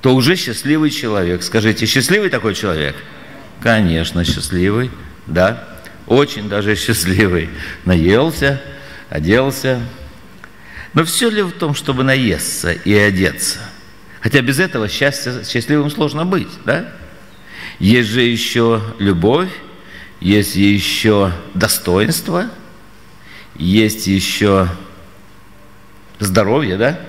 то 0.01 0.13
уже 0.13 0.36
счастливый 0.36 0.91
человек. 0.91 1.41
Скажите, 1.41 1.88
счастливый 1.88 2.29
такой 2.29 2.53
человек? 2.53 2.96
Конечно, 3.60 4.24
счастливый, 4.24 4.91
да, 5.25 5.67
очень 6.05 6.48
даже 6.48 6.75
счастливый. 6.75 7.50
Наелся, 7.86 8.62
оделся. 9.10 9.81
Но 10.93 11.05
все 11.05 11.31
ли 11.31 11.41
в 11.41 11.53
том, 11.53 11.74
чтобы 11.74 12.03
наесться 12.03 12.72
и 12.72 12.93
одеться? 12.93 13.57
Хотя 14.19 14.41
без 14.41 14.60
этого 14.60 14.88
счастья, 14.88 15.43
счастливым 15.43 15.89
сложно 15.89 16.24
быть, 16.24 16.50
да? 16.65 16.93
Есть 17.79 18.10
же 18.10 18.22
еще 18.22 18.81
любовь, 18.98 19.51
есть 20.19 20.55
еще 20.55 21.31
достоинство, 21.53 22.50
есть 23.55 24.07
еще 24.07 24.67
здоровье, 26.19 26.77
да? 26.77 27.00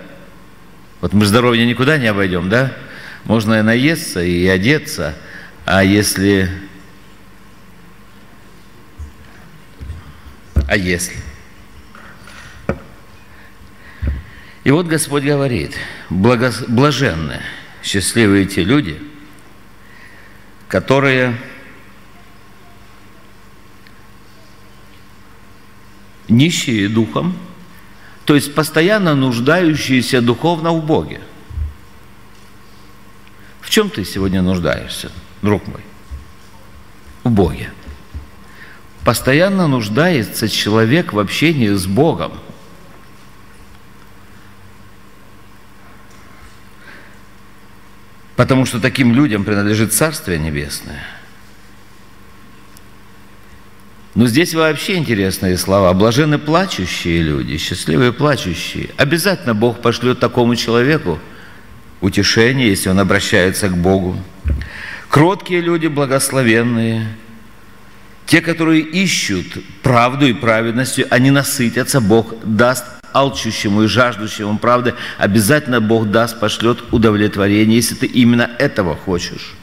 Вот 1.01 1.13
мы 1.15 1.25
здоровье 1.25 1.65
никуда 1.65 1.97
не 1.97 2.07
обойдем, 2.07 2.49
да? 2.49 2.75
Можно 3.25 3.61
и 3.61 3.63
наесться, 3.63 4.23
и 4.23 4.47
одеться, 4.47 5.15
а 5.65 5.83
если... 5.85 6.51
А 10.67 10.77
если? 10.77 11.17
И 14.65 14.71
вот 14.71 14.87
Господь 14.87 15.25
говорит, 15.25 15.75
благос... 16.11 16.65
блаженны, 16.69 17.41
счастливые 17.83 18.45
те 18.45 18.65
люди, 18.65 19.01
которые 20.69 21.35
нищие 26.29 26.89
духом, 26.89 27.37
то 28.27 28.35
есть 28.35 28.55
постоянно 28.55 29.15
нуждающиеся 29.15 30.21
духовно 30.21 30.73
в 30.73 30.85
Боге. 30.85 31.21
В 33.63 33.71
чем 33.71 33.89
ты 33.91 34.05
сегодня 34.05 34.43
нуждаешься, 34.43 35.11
друг 35.43 35.67
мой? 35.67 35.81
В 37.25 37.31
Боге. 37.31 37.73
Постоянно 39.05 39.67
нуждается 39.67 40.49
человек 40.49 41.15
в 41.15 41.19
общении 41.19 41.71
с 41.71 41.87
Богом. 41.87 42.33
Потому 48.39 48.65
что 48.65 48.81
таким 48.81 49.13
людям 49.13 49.45
принадлежит 49.45 49.93
Царствие 49.93 50.39
Небесное– 50.39 51.05
но 54.19 54.27
здесь 54.27 54.53
вообще 54.53 54.97
интересные 54.97 55.57
слова. 55.57 55.93
Блажены 55.93 56.39
плачущие 56.39 57.23
люди, 57.23 57.57
счастливые 57.57 58.13
плачущие. 58.13 58.89
Обязательно 58.97 59.55
Бог 59.55 59.81
пошлет 59.81 60.19
такому 60.19 60.57
человеку 60.57 61.21
утешение, 62.01 62.69
если 62.69 62.89
он 62.89 62.99
обращается 62.99 63.69
к 63.69 63.77
Богу. 63.77 64.17
Кроткие 65.09 65.61
люди, 65.61 65.87
благословенные, 65.87 67.07
те, 68.27 68.41
которые 68.41 68.81
ищут 68.81 69.47
правду 69.85 70.27
и 70.27 70.33
праведностью, 70.33 71.07
они 71.11 71.31
насытятся, 71.31 72.01
Бог 72.01 72.35
даст 72.43 72.98
алчущему 73.15 73.85
и 73.85 73.87
жаждущему 73.87 74.59
правды, 74.59 74.95
обязательно 75.19 75.81
Бог 75.81 76.11
даст, 76.11 76.41
пошлет 76.41 76.79
удовлетворение, 76.93 77.77
если 77.77 77.95
ты 77.95 78.07
именно 78.07 78.51
этого 78.59 78.97
хочешь. 78.97 79.55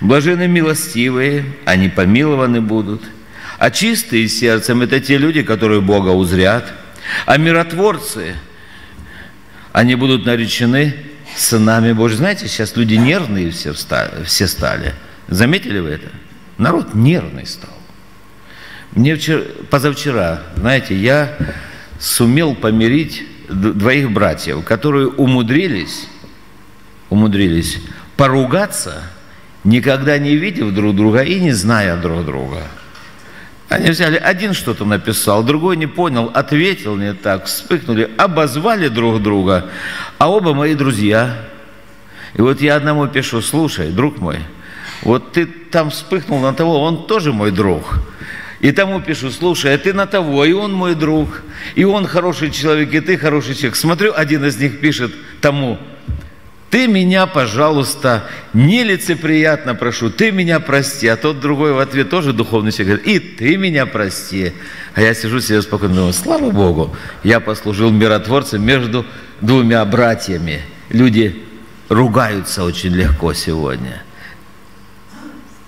Блажены 0.00 0.48
милостивые, 0.48 1.44
они 1.64 1.88
помилованы 1.88 2.60
будут– 2.60 3.02
а 3.58 3.70
чистые 3.70 4.28
сердцем– 4.28 4.82
это 4.82 5.00
те 5.00 5.16
люди, 5.16 5.42
которые 5.42 5.80
Бога 5.80 6.10
узрят. 6.10 6.72
А 7.24 7.36
миротворцы, 7.38 8.34
они 9.72 9.94
будут 9.94 10.26
наречены 10.26 10.94
сынами 11.36 11.92
Божьими. 11.92 12.18
Знаете, 12.18 12.48
сейчас 12.48 12.76
люди 12.76 12.94
нервные 12.94 13.50
все, 13.50 13.72
встали, 13.72 14.24
все 14.24 14.46
стали. 14.46 14.94
Заметили 15.28 15.78
вы 15.78 15.90
это? 15.90 16.08
Народ 16.58 16.94
нервный 16.94 17.46
стал. 17.46 17.70
Мне 18.92 19.16
вчера, 19.16 19.42
позавчера, 19.70 20.42
знаете, 20.56 20.96
я 20.96 21.36
сумел 21.98 22.54
помирить 22.54 23.24
двоих 23.48 24.12
братьев, 24.12 24.64
которые 24.64 25.08
умудрились, 25.08 26.08
умудрились 27.10 27.78
поругаться, 28.16 29.02
никогда 29.64 30.18
не 30.18 30.36
видев 30.36 30.74
друг 30.74 30.96
друга 30.96 31.22
и 31.22 31.40
не 31.40 31.52
зная 31.52 31.96
друг 31.96 32.24
друга– 32.24 32.62
они 33.68 33.90
взяли, 33.90 34.16
один 34.16 34.52
что-то 34.52 34.84
написал, 34.84 35.42
другой 35.42 35.76
не 35.76 35.86
понял, 35.86 36.30
ответил 36.32 36.96
не 36.96 37.14
так, 37.14 37.46
вспыхнули, 37.46 38.08
обозвали 38.16 38.86
друг 38.86 39.20
друга, 39.20 39.70
а 40.18 40.30
оба 40.30 40.54
мои 40.54 40.74
друзья. 40.74 41.36
И 42.34 42.40
вот 42.40 42.60
я 42.60 42.76
одному 42.76 43.08
пишу, 43.08 43.42
слушай, 43.42 43.90
друг 43.90 44.18
мой, 44.18 44.38
вот 45.02 45.32
ты 45.32 45.46
там 45.46 45.90
вспыхнул 45.90 46.38
на 46.38 46.54
того, 46.54 46.80
он 46.80 47.06
тоже 47.06 47.32
мой 47.32 47.50
друг. 47.50 47.98
И 48.60 48.72
тому 48.72 49.00
пишу, 49.00 49.30
слушай, 49.30 49.74
а 49.74 49.78
ты 49.78 49.92
на 49.92 50.06
того, 50.06 50.44
и 50.44 50.52
он 50.52 50.72
мой 50.72 50.94
друг, 50.94 51.42
и 51.74 51.84
он 51.84 52.06
хороший 52.06 52.50
человек, 52.50 52.92
и 52.94 53.00
ты 53.00 53.18
хороший 53.18 53.54
человек. 53.54 53.76
Смотрю, 53.76 54.12
один 54.16 54.44
из 54.44 54.56
них 54.56 54.80
пишет 54.80 55.12
тому, 55.40 55.78
ты 56.70 56.88
меня, 56.88 57.26
пожалуйста, 57.26 58.24
нелицеприятно 58.52 59.74
прошу, 59.74 60.10
ты 60.10 60.32
меня 60.32 60.58
прости. 60.58 61.06
А 61.06 61.16
тот 61.16 61.40
другой 61.40 61.72
в 61.72 61.78
ответ 61.78 62.10
тоже 62.10 62.32
духовный 62.32 62.72
человек 62.72 63.02
говорит, 63.02 63.06
и 63.06 63.36
ты 63.36 63.56
меня 63.56 63.86
прости. 63.86 64.52
А 64.94 65.00
я 65.00 65.14
сижу 65.14 65.40
себе 65.40 65.62
спокойно, 65.62 65.94
думаю, 65.94 66.12
слава 66.12 66.50
Богу, 66.50 66.96
я 67.22 67.40
послужил 67.40 67.90
миротворцем 67.90 68.62
между 68.64 69.06
двумя 69.40 69.84
братьями. 69.84 70.62
Люди 70.90 71.44
ругаются 71.88 72.64
очень 72.64 72.94
легко 72.94 73.32
сегодня. 73.32 74.02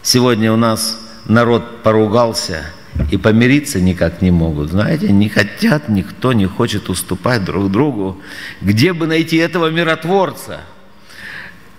Сегодня 0.03 0.53
у 0.53 0.57
нас 0.57 1.08
народ 1.29 1.83
поругался 1.83 2.67
и 3.11 3.17
помириться 3.17 3.81
никак 3.81 4.23
не 4.23 4.31
могут. 4.31 4.71
Знаете, 4.71 5.12
не 5.12 5.29
хотят, 5.29 5.88
никто 5.88 6.33
не 6.33 6.47
хочет 6.47 6.88
уступать 6.88 7.45
друг 7.45 7.71
другу. 7.71 8.21
Где 8.61 8.93
бы 8.93 9.07
найти 9.07 9.37
этого 9.37 9.71
миротворца– 9.71 10.61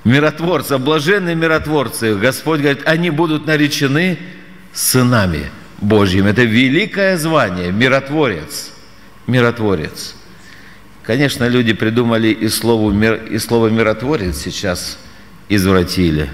миротворцы, 0.03 0.77
блаженные 0.77 1.35
миротворцы, 1.35 2.15
Господь 2.15 2.61
говорит, 2.61 2.81
они 2.85 3.09
будут 3.09 3.45
наречены 3.45 4.17
сынами 4.73 5.51
Божьими. 5.79 6.29
Это 6.29 6.43
великое 6.43 7.17
звание, 7.17 7.71
миротворец. 7.71 8.71
Миротворец. 9.27 10.15
Конечно, 11.03 11.47
люди 11.47 11.73
придумали 11.73 12.29
и 12.29 12.47
слово, 12.49 13.15
и 13.15 13.37
слово 13.39 13.67
миротворец 13.67 14.37
сейчас 14.37 14.97
извратили. 15.47 16.29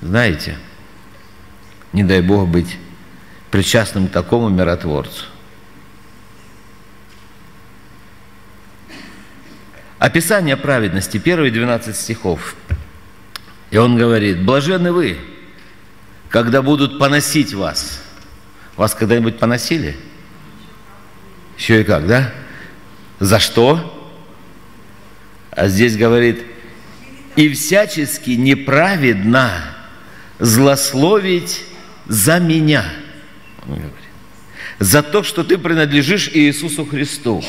Знаете, 0.00 0.56
не 1.92 2.04
дай 2.04 2.20
Бог 2.20 2.48
быть 2.48 2.76
причастным 3.50 4.08
к 4.08 4.12
такому 4.12 4.48
миротворцу. 4.48 5.24
Описание 9.98 10.56
праведности, 10.56 11.18
первые 11.18 11.50
12 11.50 11.96
стихов. 11.96 12.54
И 13.70 13.76
он 13.76 13.96
говорит, 13.96 14.44
блаженны 14.44 14.92
вы, 14.92 15.18
когда 16.28 16.62
будут 16.62 16.98
поносить 16.98 17.52
вас. 17.52 18.00
Вас 18.76 18.94
когда-нибудь 18.94 19.38
поносили? 19.38 19.96
Еще 21.58 21.80
и 21.80 21.84
как, 21.84 22.06
да? 22.06 22.32
За 23.18 23.40
что? 23.40 23.94
А 25.50 25.66
здесь 25.66 25.96
говорит, 25.96 26.44
и 27.34 27.52
всячески 27.52 28.30
неправедно 28.30 29.74
злословить 30.38 31.64
за 32.08 32.40
меня. 32.40 32.84
Он 33.66 33.74
говорит. 33.74 33.92
За 34.78 35.02
то, 35.02 35.22
что 35.22 35.44
ты 35.44 35.58
принадлежишь 35.58 36.30
Иисусу 36.32 36.84
Христу, 36.84 37.44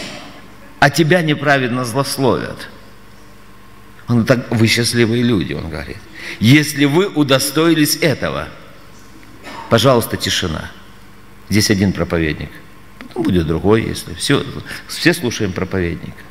а 0.79 0.89
тебя 0.89 1.21
неправедно 1.21 1.85
злословят. 1.85 2.69
Он 4.07 4.25
так, 4.25 4.49
вы 4.51 4.67
счастливые 4.67 5.23
люди, 5.23 5.53
он 5.53 5.69
говорит. 5.69 5.97
Если 6.39 6.85
вы 6.85 7.07
удостоились 7.07 7.97
этого, 7.97 8.49
пожалуйста, 9.69 10.17
тишина. 10.17 10.71
Здесь 11.49 11.69
один 11.69 11.93
проповедник. 11.93 12.49
Потом 12.99 13.23
будет 13.23 13.47
другой, 13.47 13.83
если 13.83 14.13
все, 14.15 14.43
все 14.87 15.13
слушаем 15.13 15.51
проповедника. 15.51 16.23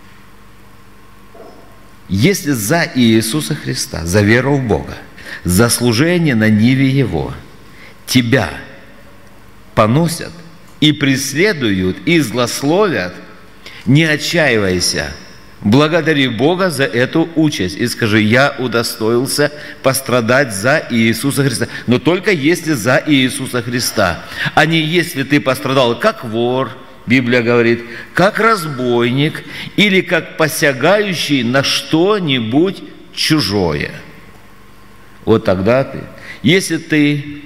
Если 2.09 2.53
за 2.53 2.91
Иисуса 2.95 3.55
Христа, 3.55 4.07
за 4.07 4.23
веру 4.23 4.57
в 4.57 4.67
Бога, 4.67 4.97
за 5.45 5.69
служение 5.69 6.35
на 6.35 6.49
ниве 6.49 6.89
Его, 6.89 7.35
тебя 8.09 8.51
поносят 9.77 10.33
и 10.81 10.91
преследуют, 10.91 11.99
и 12.07 12.19
злословят, 12.19 13.15
не 13.87 14.03
отчаивайся, 14.03 15.13
благодари 15.61 16.27
Бога 16.27 16.71
за 16.71 16.85
эту 16.85 17.29
участь 17.37 17.77
и 17.77 17.87
скажи, 17.87 18.21
я 18.21 18.57
удостоился 18.59 19.53
пострадать 19.85 20.53
за 20.53 20.85
Иисуса 20.91 21.45
Христа. 21.45 21.69
Но 21.87 22.01
только 22.01 22.33
если 22.33 22.73
за 22.73 23.01
Иисуса 23.07 23.63
Христа, 23.63 24.25
а 24.57 24.67
не 24.67 24.81
если 24.81 25.23
ты 25.23 25.41
пострадал 25.41 26.01
как 26.01 26.25
вор– 26.25 26.71
Библия 27.09 27.41
говорит, 27.41 27.85
как 28.13 28.39
разбойник 28.39 29.43
или 29.77 30.03
как 30.03 30.37
посягающий 30.37 31.43
на 31.43 31.65
что-нибудь 31.65 32.83
чужое. 33.15 33.93
Вот 35.25 35.45
тогда 35.47 35.85
ты, 35.85 36.01
если 36.43 36.77
ты 36.77 37.43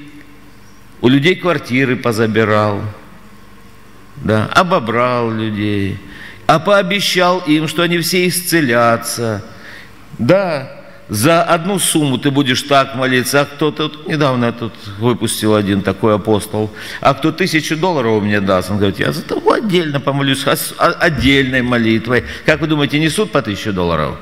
у 1.02 1.08
людей 1.08 1.34
квартиры 1.34 1.96
позабирал, 1.96 2.80
да, 4.16 4.46
обобрал 4.46 5.30
людей, 5.30 5.98
а 6.46 6.58
пообещал 6.58 7.40
им, 7.40 7.68
что 7.68 7.82
они 7.82 7.98
все 7.98 8.26
исцелятся, 8.28 9.44
да, 10.18 10.70
за 11.08 11.42
одну 11.42 11.80
сумму 11.80 12.18
ты 12.18 12.30
будешь 12.30 12.62
так 12.62 12.94
молиться, 12.94 13.40
а 13.40 13.44
кто-то, 13.44 13.90
недавно 14.06 14.46
я 14.46 14.52
тут 14.52 14.72
выпустил 14.98 15.56
один 15.56 15.82
такой 15.82 16.14
апостол, 16.14 16.70
а 17.00 17.14
кто 17.14 17.32
тысячу 17.32 17.76
долларов 17.76 18.22
мне 18.22 18.40
даст, 18.40 18.70
он 18.70 18.78
говорит, 18.78 19.00
я 19.00 19.12
за 19.12 19.22
того 19.22 19.52
отдельно 19.52 19.98
помолюсь, 20.00 20.46
отдельной 20.78 21.62
молитвой. 21.62 22.24
Как 22.46 22.60
вы 22.60 22.68
думаете, 22.68 23.00
несут 23.00 23.32
по 23.32 23.42
тысячу 23.42 23.72
долларов? 23.72 24.16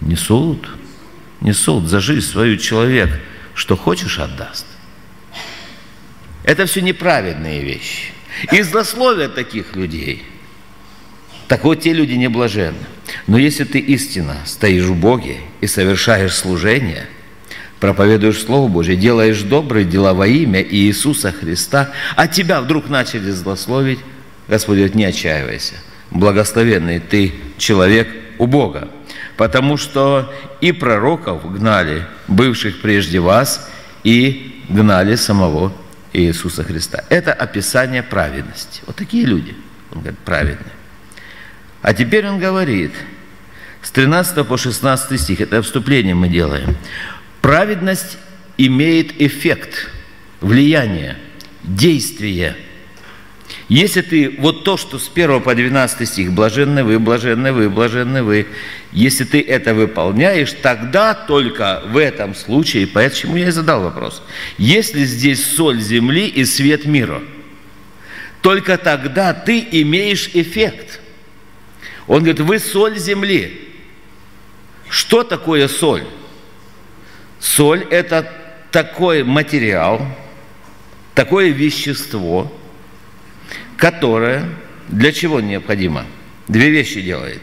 Несут, 0.00 0.68
несут 1.40 1.86
за 1.86 2.00
жизнь 2.00 2.26
свою 2.26 2.56
человек, 2.56 3.08
что 3.54 3.76
хочешь 3.76 4.18
отдаст. 4.18 4.66
Это 6.44 6.66
все 6.66 6.80
неправедные 6.80 7.62
вещи. 7.62 8.12
И 8.52 8.62
злословят 8.62 9.34
таких 9.34 9.76
людей– 9.76 10.22
так 11.48 11.64
вот, 11.64 11.80
те 11.80 11.94
люди 11.94 12.12
не 12.12 12.28
блаженны. 12.28 12.76
Но 13.26 13.38
если 13.38 13.64
ты 13.64 13.78
истинно 13.78 14.36
стоишь 14.44 14.84
в 14.84 14.94
Боге 14.94 15.38
и 15.62 15.66
совершаешь 15.66 16.34
служение, 16.34 17.06
проповедуешь 17.80 18.42
Слово 18.42 18.68
Божье, 18.68 18.96
делаешь 18.96 19.40
добрые 19.40 19.86
дела 19.86 20.12
во 20.12 20.26
имя 20.26 20.62
Иисуса 20.62 21.32
Христа, 21.32 21.90
а 22.16 22.28
тебя 22.28 22.60
вдруг 22.60 22.90
начали 22.90 23.30
злословить, 23.30 23.98
Господь 24.46 24.76
говорит, 24.76 24.94
не 24.94 25.06
отчаивайся. 25.06 25.74
Благословенный 26.10 27.00
ты 27.00 27.32
человек 27.56 28.08
у 28.38 28.46
Бога. 28.46 28.88
Потому 29.38 29.78
что 29.78 30.32
и 30.60 30.72
пророков 30.72 31.50
гнали, 31.50 32.06
бывших 32.28 32.82
прежде 32.82 33.20
вас, 33.20 33.70
и 34.04 34.62
гнали 34.68 35.14
самого 35.14 35.72
Иисуса 36.12 36.64
Христа. 36.64 37.04
Это 37.08 37.32
описание 37.32 38.02
праведности. 38.02 38.82
Вот 38.86 38.96
такие 38.96 39.24
люди, 39.24 39.54
он 39.92 40.00
говорит, 40.00 40.18
праведные. 40.20 40.72
А 41.82 41.94
теперь 41.94 42.26
он 42.26 42.38
говорит, 42.38 42.92
с 43.82 43.90
13 43.90 44.46
по 44.46 44.56
16 44.56 45.20
стих, 45.20 45.40
это 45.40 45.62
вступление 45.62 46.14
мы 46.14 46.28
делаем. 46.28 46.76
Праведность 47.40 48.18
имеет 48.56 49.20
эффект, 49.20 49.90
влияние, 50.40 51.16
действие. 51.62 52.56
Если 53.68 54.00
ты 54.00 54.34
вот 54.38 54.64
то, 54.64 54.76
что 54.76 54.98
с 54.98 55.10
1 55.14 55.42
по 55.42 55.54
12 55.54 56.08
стих, 56.08 56.32
блаженны 56.32 56.84
вы, 56.84 56.98
блаженны 56.98 57.52
вы, 57.52 57.68
блаженны 57.68 58.22
вы, 58.22 58.46
если 58.92 59.24
ты 59.24 59.42
это 59.42 59.74
выполняешь, 59.74 60.54
тогда 60.62 61.12
только 61.12 61.82
в 61.86 61.98
этом 61.98 62.34
случае, 62.34 62.86
поэтому 62.86 63.36
я 63.36 63.48
и 63.48 63.50
задал 63.50 63.82
вопрос, 63.82 64.22
если 64.56 65.04
здесь 65.04 65.44
соль 65.44 65.80
земли 65.80 66.28
и 66.28 66.46
свет 66.46 66.86
мира, 66.86 67.20
только 68.40 68.78
тогда 68.78 69.34
ты 69.34 69.66
имеешь 69.70 70.30
эффект– 70.32 71.00
он 72.08 72.20
говорит, 72.20 72.40
вы 72.40 72.58
соль 72.58 72.98
земли. 72.98 73.68
Что 74.88 75.22
такое 75.22 75.68
соль? 75.68 76.04
Соль– 77.38 77.86
это 77.90 78.32
такой 78.72 79.22
материал, 79.22 80.00
такое 81.14 81.50
вещество, 81.50 82.50
которое 83.78 84.44
для 84.88 85.12
чего 85.12 85.40
необходимо? 85.40 86.04
Две 86.48 86.68
вещи 86.68 87.00
делает. 87.00 87.40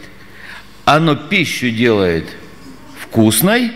Оно 0.84 1.15
пищу 1.15 1.71
делает 1.71 2.28
вкусной, 3.00 3.71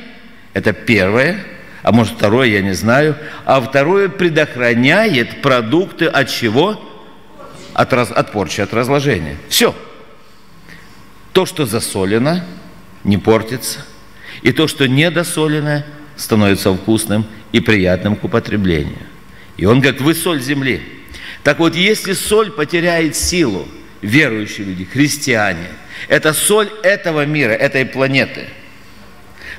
это 0.53 0.73
первое, 0.73 1.43
а 1.81 1.91
может 1.91 2.13
второе, 2.13 2.49
я 2.49 2.61
не 2.61 2.73
знаю, 2.73 3.15
а 3.45 3.61
второе 3.61 4.09
предохраняет 4.09 5.41
продукты 5.41 6.05
от 6.05 6.29
чего? 6.29 6.79
От, 7.73 7.93
раз, 7.93 8.11
от 8.11 8.31
порчи, 8.31 8.61
от 8.61 8.73
разложения. 8.73 9.37
Все. 9.47 9.73
То, 11.31 11.45
что 11.45 11.65
засолено, 11.65 12.43
не 13.03 13.17
портится, 13.17 13.85
и 14.41 14.51
то, 14.51 14.67
что 14.67 14.87
недосоленное, 14.87 15.85
становится 16.17 16.73
вкусным 16.73 17.25
и 17.53 17.61
приятным 17.61 18.17
к 18.17 18.23
употреблению. 18.25 18.97
И 19.55 19.65
он 19.65 19.79
говорит, 19.79 20.01
вы 20.01 20.13
соль 20.13 20.41
земли. 20.41 20.98
Так 21.43 21.59
вот, 21.59 21.75
если 21.75 22.13
соль 22.13 22.51
потеряет 22.51 23.15
силу, 23.15 23.67
верующие 24.01 24.67
люди, 24.67 24.85
христиане, 24.85 25.67
это 26.07 26.33
соль 26.33 26.69
этого 26.83 27.25
мира, 27.25 27.51
этой 27.51 27.85
планеты. 27.85 28.47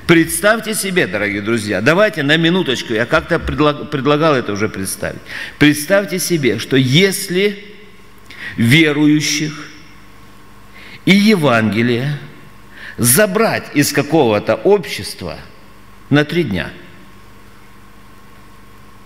Представьте 0.07 0.73
себе, 0.73 1.07
дорогие 1.07 1.41
друзья, 1.41 1.79
давайте 1.81 2.23
на 2.23 2.35
минуточку, 2.37 2.93
я 2.93 3.05
как-то 3.05 3.39
предлагал 3.39 4.35
это 4.35 4.51
уже 4.51 4.67
представить. 4.67 5.21
Представьте 5.59 6.19
себе, 6.19 6.59
что 6.59 6.75
если 6.75 7.63
верующих 8.57 9.69
и 11.05 11.11
Евангелие 11.11 12.17
забрать 12.97 13.71
из 13.73 13.91
какого-то 13.91 14.55
общества 14.55 15.37
на 16.09 16.25
три 16.25 16.43
дня. 16.43 16.71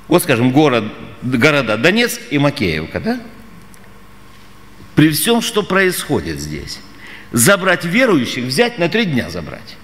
Вот, 0.08 0.24
скажем, 0.24 0.52
город, 0.52 0.86
города 1.22 1.78
Донецк 1.78 2.22
и 2.30 2.38
Макеевка, 2.38 3.00
да? 3.00 3.20
При 4.94 5.10
всем, 5.10 5.42
что 5.42 5.64
происходит 5.64 6.40
здесь, 6.40 6.80
забрать 7.32 7.84
верующих, 7.84 8.46
взять 8.46 8.78
на 8.78 8.88
три 8.88 9.06
дня 9.06 9.30
забрать. 9.30 9.78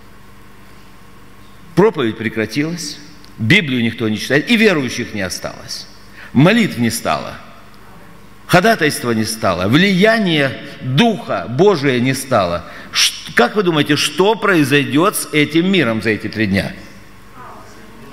Проповедь 1.76 2.18
прекратилась, 2.18 2.98
Библию 3.38 3.84
никто 3.84 4.08
не 4.08 4.18
читает, 4.18 4.50
и 4.50 4.56
верующих 4.56 5.14
не 5.14 5.22
осталось. 5.22 5.88
Молитв 6.34 6.78
не 6.78 6.90
стало– 6.90 7.38
ходатайства 8.52 9.12
не 9.12 9.24
стало, 9.24 9.70
влияние 9.70 10.58
Духа 10.82 11.46
Божия 11.48 12.02
не 12.02 12.14
стало. 12.14 12.66
Как 13.34 13.56
вы 13.56 13.64
думаете, 13.64 13.96
что 13.96 14.36
произойдет 14.36 15.16
с 15.16 15.30
этим 15.32 15.72
миром 15.72 16.02
за 16.02 16.10
эти 16.10 16.28
три 16.28 16.48
дня? 16.48 16.74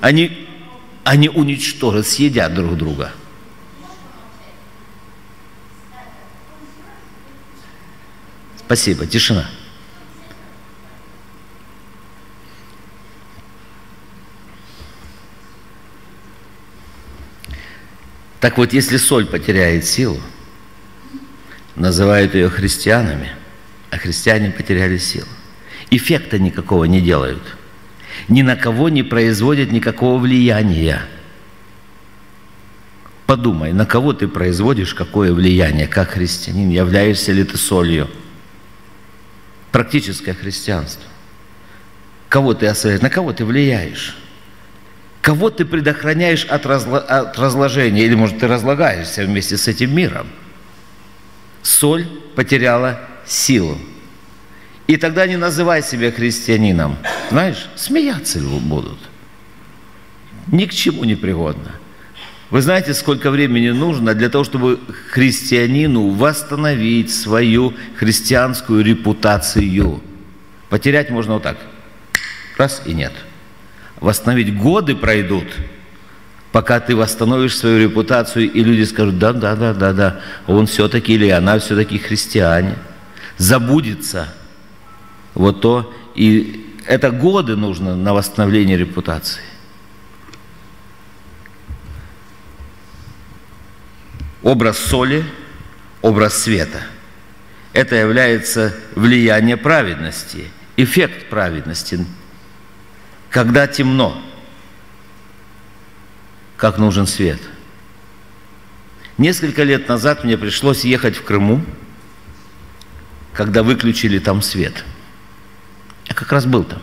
Они, 0.01 0.48
они 1.09 1.31
уничтожат, 1.31 2.07
съедят 2.07 2.53
друг 2.53 2.77
друга. 2.77 3.12
Спасибо, 8.59 9.07
тишина. 9.07 9.49
Так 18.40 18.59
вот, 18.59 18.75
если 18.75 18.99
соль 18.99 19.25
потеряет 19.25 19.87
силу, 19.87 20.21
называют 21.75 22.35
ее 22.35 22.51
христианами, 22.51 23.35
а 23.90 23.97
христиане 23.97 24.51
потеряли 24.51 24.99
силу. 24.99 25.27
Эффекта 25.90 26.38
никакого 26.38 26.85
не 26.85 27.01
делают. 27.01 27.58
Ни 28.26 28.42
на 28.42 28.57
кого 28.57 28.88
не 28.88 29.02
производят 29.02 29.70
никакого 29.70 30.18
влияния. 30.18 31.02
Подумай, 33.26 33.72
на 33.72 33.87
кого 33.87 34.14
ты 34.14 34.26
производишь 34.26 34.94
какое 34.94 35.33
влияние, 35.33 35.87
как 35.87 36.11
христианин, 36.11 36.70
являешься 36.70 37.31
ли 37.33 37.44
ты 37.44 37.57
солью? 37.57 38.09
Практическое 39.70 40.33
христианство. 40.33 41.04
Кого 42.28 42.54
ты 42.54 42.66
освящаешь? 42.66 43.02
На 43.02 43.11
кого 43.11 43.33
ты 43.33 43.44
влияешь? 43.44 44.16
Кого 45.20 45.50
ты 45.50 45.64
предохраняешь 45.64 46.46
от, 46.46 46.64
разло... 46.64 46.98
от 46.98 47.38
разложения? 47.38 48.04
Или, 48.04 48.14
может, 48.14 48.38
ты 48.38 48.48
разлагаешься 48.48 49.24
вместе 49.24 49.57
с 49.57 49.68
этим 49.68 49.94
миром? 49.94 50.26
Соль 51.62 52.07
потеряла 52.35 53.00
силу. 53.26 53.78
И 54.88 54.96
тогда 54.96 55.27
не 55.27 55.37
называй 55.37 55.83
себя 55.83 56.11
христианином. 56.11 56.96
Знаешь, 57.31 57.68
смеяться 57.77 58.40
будут. 58.40 58.98
Ни 60.51 60.64
к 60.64 60.72
чему 60.72 61.05
не 61.05 61.14
пригодно. 61.14 61.72
Вы 62.48 62.62
знаете, 62.62 62.94
сколько 62.94 63.31
времени 63.31 63.68
нужно 63.68 64.14
для 64.14 64.31
того, 64.31 64.44
чтобы 64.44 64.81
христианину 65.11 66.09
восстановить 66.09 67.14
свою 67.14 67.74
христианскую 67.96 68.83
репутацию? 68.83 70.01
Потерять 70.70 71.11
можно 71.11 71.35
вот 71.35 71.42
так. 71.42 71.59
Раз 72.57 72.81
и 72.87 72.94
нет. 72.94 73.12
Восстановить 74.01 74.57
годы 74.57 74.96
пройдут, 74.96 75.48
пока 76.51 76.81
ты 76.81 76.96
восстановишь 76.96 77.59
свою 77.59 77.79
репутацию, 77.79 78.51
и 78.51 78.64
люди 78.64 78.85
скажут, 78.85 79.18
да, 79.18 79.35
да, 79.35 79.55
да, 79.55 79.74
да, 79.74 79.92
да, 79.92 80.20
он 80.46 80.66
все-таки 80.66 81.12
или 81.12 81.29
она 81.29 81.59
все-таки 81.59 81.98
христиане. 81.98 82.77
Забудется 83.37 84.29
вот 85.38 85.62
то, 85.62 85.94
и 86.14 86.74
это 86.87 87.11
годы 87.11 87.57
нужно 87.57 87.96
на 87.96 88.12
восстановление 88.12 88.77
репутации. 88.77 89.42
образ 94.42 94.79
соли, 94.79 95.24
образ 96.03 96.42
света. 96.42 96.83
Это 97.72 97.96
является 97.96 98.74
влияние 98.94 99.57
праведности, 99.57 100.51
эффект 100.77 101.29
праведности. 101.29 102.05
Когда 103.31 103.66
темно, 103.66 104.20
как 106.57 106.79
нужен 106.79 107.07
свет. 107.07 107.40
Несколько 109.18 109.64
лет 109.64 109.88
назад 109.88 110.24
мне 110.24 110.38
пришлось 110.38 110.85
ехать 110.85 111.16
в 111.16 111.24
Крыму, 111.24 111.64
когда 113.35 113.62
выключили 113.62 114.18
там 114.18 114.40
свет. 114.40 114.85
Как 116.18 116.33
раз 116.33 116.46
был 116.46 116.64
там. 116.64 116.83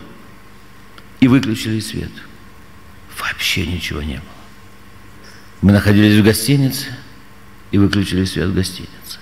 И 1.20 1.28
выключили 1.28 1.80
свет. 1.80 2.10
Вообще 3.18 3.66
ничего 3.66 4.02
не 4.02 4.16
было. 4.16 4.22
Мы 5.60 5.72
находились 5.72 6.18
в 6.18 6.24
гостинице– 6.24 6.86
и 7.70 7.78
выключили 7.78 8.24
свет 8.24 8.48
в 8.48 8.54
гостинице. 8.54 9.18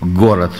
Город 0.00 0.52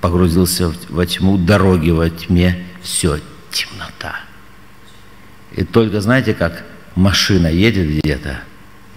погрузился 0.00 0.72
во 0.88 1.06
тьму, 1.06 1.38
дороги 1.38 1.90
во 1.90 2.08
тьме, 2.08 2.64
все, 2.82 3.18
темнота. 3.50 4.20
И 5.52 5.64
только 5.64 6.00
знаете, 6.00 6.34
как 6.34 6.64
машина 6.94 7.46
едет 7.46 7.88
где-то, 7.88 8.40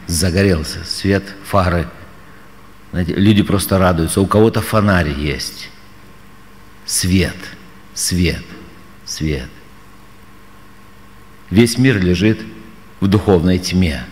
загорелся 0.07 0.83
свет, 0.85 1.23
фары. 1.43 1.87
Знаете, 2.91 3.15
люди 3.15 3.43
просто 3.43 3.77
радуются. 3.77 4.21
У 4.21 4.25
кого-то 4.25 4.61
фонарь 4.61 5.09
есть. 5.09 5.69
Свет, 6.85 7.35
свет, 7.95 8.43
свет. 9.05 9.49
Весь 11.49 11.77
мир 11.77 11.99
лежит 11.99 12.39
в 12.99 13.07
духовной 13.07 13.57
тьме. 13.57 14.03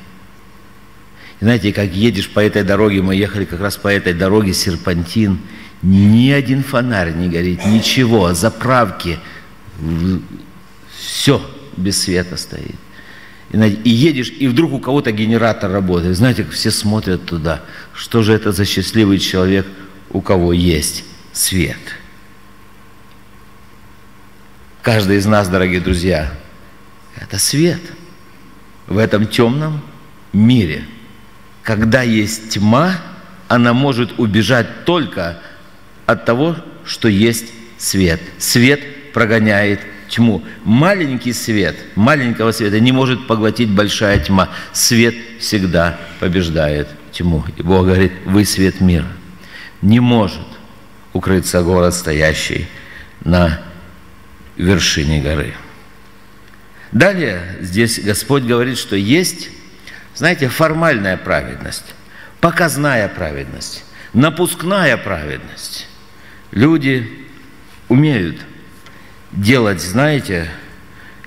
Знаете, 1.40 1.74
как 1.74 1.94
едешь 1.94 2.30
по 2.30 2.40
этой 2.40 2.64
дороге, 2.64 3.02
мы 3.02 3.16
ехали 3.16 3.44
как 3.44 3.60
раз 3.60 3.76
по 3.76 3.90
этой 3.90 4.14
дороге, 4.14 4.54
серпантин, 4.54 5.40
ни 5.82 6.32
один 6.32 6.64
фонарь 6.64 7.14
не 7.14 7.28
горит, 7.28 7.66
ничего, 7.66 8.34
заправки, 8.34 9.20
все 10.98 11.42
без 11.76 12.02
света 12.02 12.38
стоит. 12.38 12.76
И, 13.52 13.58
и 13.58 13.90
едешь, 13.90 14.32
и 14.40 14.48
вдруг 14.48 14.72
у 14.72 14.80
кого-то 14.80 15.12
генератор 15.12 15.70
работает. 15.70 16.16
Знаете, 16.16 16.46
все 16.46 16.72
смотрят 16.72 17.26
туда. 17.26 17.62
Что 17.94 18.24
же 18.24 18.34
это 18.34 18.54
за 18.54 18.64
счастливый 18.64 19.20
человек, 19.20 19.68
у 20.10 20.22
кого 20.22 20.54
есть 20.54 21.04
свет? 21.34 21.78
Каждый 24.84 25.18
из 25.18 25.26
нас, 25.26 25.48
дорогие 25.48 25.82
друзья, 25.82 26.32
это 27.16 27.40
свет 27.40 27.82
в 28.86 29.00
этом 29.00 29.26
темном 29.26 29.82
мире– 30.32 30.84
когда 31.64 32.02
есть 32.02 32.50
тьма, 32.50 32.98
она 33.48 33.74
может 33.74 34.20
убежать 34.20 34.86
только 34.86 35.40
от 36.06 36.26
того, 36.26 36.58
что 36.86 37.08
есть 37.08 37.54
свет. 37.78 38.22
Свет 38.38 39.14
прогоняет 39.14 39.80
тьму. 40.10 40.44
Маленький 40.66 41.32
свет, 41.32 41.78
маленького 41.96 42.52
света 42.52 42.80
не 42.82 42.92
может 42.92 43.28
поглотить 43.28 43.70
большая 43.70 44.20
тьма. 44.20 44.50
Свет 44.74 45.16
всегда 45.40 45.98
побеждает 46.20 46.90
тьму. 47.14 47.46
И 47.56 47.64
Бог 47.64 47.86
говорит, 47.86 48.12
вы 48.26 48.44
свет 48.44 48.82
мира. 48.82 49.08
Не 49.82 50.02
может 50.02 50.48
укрыться 51.14 51.64
город, 51.64 51.94
стоящий 51.94 52.68
на 53.24 53.62
вершине 54.56 55.22
горы. 55.22 55.54
Далее 56.92 57.58
здесь 57.62 58.00
Господь 58.00 58.44
говорит, 58.44 58.78
что 58.78 58.96
есть 58.96 59.50
знаете, 60.16 60.48
формальная 60.48 61.18
праведность, 61.18 61.96
показная 62.40 63.08
праведность, 63.08 63.84
напускная 64.14 64.98
праведность. 64.98 65.88
Люди 66.52 67.10
умеют 67.88 68.38
делать, 69.32 69.82
знаете, 69.82 70.50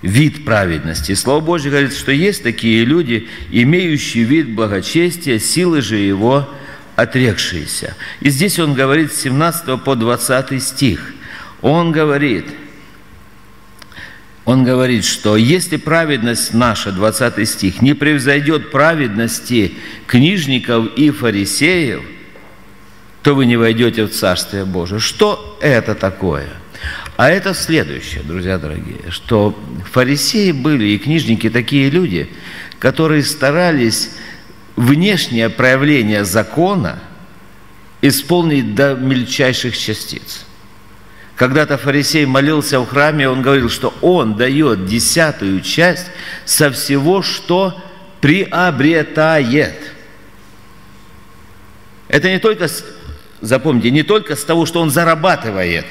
вид 0.03 0.45
праведности. 0.45 1.15
Слово 1.15 1.41
Божье 1.41 1.71
говорит, 1.71 1.95
что 1.95 2.13
есть 2.13 2.43
такие 2.43 2.85
люди, 2.85 3.29
имеющие 3.51 4.25
вид 4.25 4.55
благочестия, 4.55 5.39
силы 5.39 5.83
же 5.83 5.97
его 5.97 6.49
отрекшиеся. 6.95 7.97
И 8.21 8.31
здесь 8.31 8.59
он 8.59 8.75
говорит 8.75 9.13
с 9.13 9.23
17 9.23 9.83
по 9.83 9.97
20 9.97 10.63
стих. 10.63 11.13
Он 11.61 11.91
говорит– 11.91 12.47
он 14.47 14.63
говорит, 14.63 15.05
что 15.05 15.37
если 15.37 15.77
праведность 15.77 16.55
наша, 16.55 16.93
20 16.93 17.49
стих, 17.49 17.83
не 17.83 17.95
превзойдет 17.95 18.71
праведности 18.71 19.75
книжников 20.07 20.95
и 20.97 21.11
фарисеев, 21.11 22.03
то 23.23 23.35
вы 23.35 23.47
не 23.47 23.57
войдете 23.57 24.05
в 24.05 24.11
Царствие 24.13 24.65
Божие. 24.65 25.01
Что 25.01 25.59
это 25.61 25.97
такое? 25.97 26.47
А 27.17 27.29
это 27.29 27.55
следующее, 27.55 28.23
друзья 28.23 28.57
дорогие, 28.57 29.11
что 29.11 29.59
фарисеи 29.91 30.53
были 30.53 30.91
и 30.91 30.99
книжники 30.99 31.51
такие 31.51 31.91
люди, 31.91 32.31
которые 32.79 33.25
старались 33.25 34.11
внешнее 34.77 35.51
проявление 35.51 36.25
закона 36.25 37.01
исполнить 38.01 38.77
до 38.77 38.95
мельчайших 38.95 39.77
частиц. 39.77 40.46
Когда-то 41.37 41.77
фарисей 41.77 42.25
молился 42.25 42.81
в 42.81 42.89
храме, 42.89 43.29
он 43.29 43.43
говорил, 43.43 43.69
что 43.69 43.93
он 44.01 44.37
дает 44.37 44.87
десятую 44.87 45.61
часть 45.61 46.07
со 46.47 46.71
всего, 46.71 47.21
что 47.21 47.79
приобретает. 48.23 49.93
Это 52.09 52.31
не 52.31 52.39
только, 52.39 52.69
запомните, 53.43 53.91
не 53.91 54.03
только 54.03 54.35
с 54.35 54.45
того, 54.45 54.65
что 54.65 54.81
он 54.81 54.91
зарабатывает, 54.91 55.85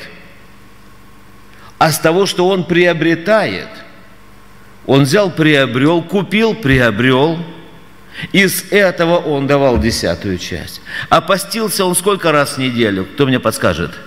а 1.77 1.91
с 1.91 1.99
того, 1.99 2.25
что 2.25 2.47
он 2.47 2.63
приобретает. 2.63 3.69
Он 4.88 5.03
взял, 5.03 5.29
приобрел, 5.29 6.01
купил, 6.01 6.55
приобрел. 6.55 7.38
Из 8.31 8.71
этого 8.71 9.17
он 9.17 9.45
давал 9.45 9.77
десятую 9.77 10.39
часть. 10.39 10.81
А 11.10 11.21
постился 11.21 11.86
он 11.86 11.95
сколько 11.95 12.31
раз 12.31 12.53
в 12.53 12.58
неделю? 12.58 13.05
Кто 13.05 13.27
мне 13.27 13.39
подскажет?– 13.39 13.91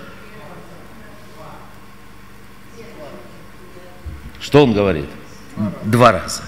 Что 4.49 4.63
он 4.63 4.73
говорит? 4.73 5.05
Два 5.83 6.11
раза. 6.11 6.41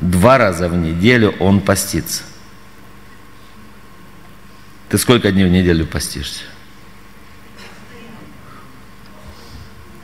Два 0.00 0.38
раза 0.38 0.70
в 0.70 0.74
неделю 0.74 1.34
он 1.38 1.60
постится. 1.60 2.22
Ты 4.88 4.96
сколько 4.96 5.30
дней 5.30 5.44
в 5.44 5.50
неделю 5.50 5.86
постишься? 5.86 6.44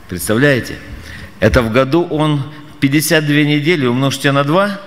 Представляете? 0.09 0.77
Это 1.39 1.63
в 1.63 1.71
году 1.71 2.03
он 2.07 2.53
52 2.81 3.35
недели 3.37 3.87
умножьте 3.87 4.31
на 4.31 4.43
2, 4.43 4.79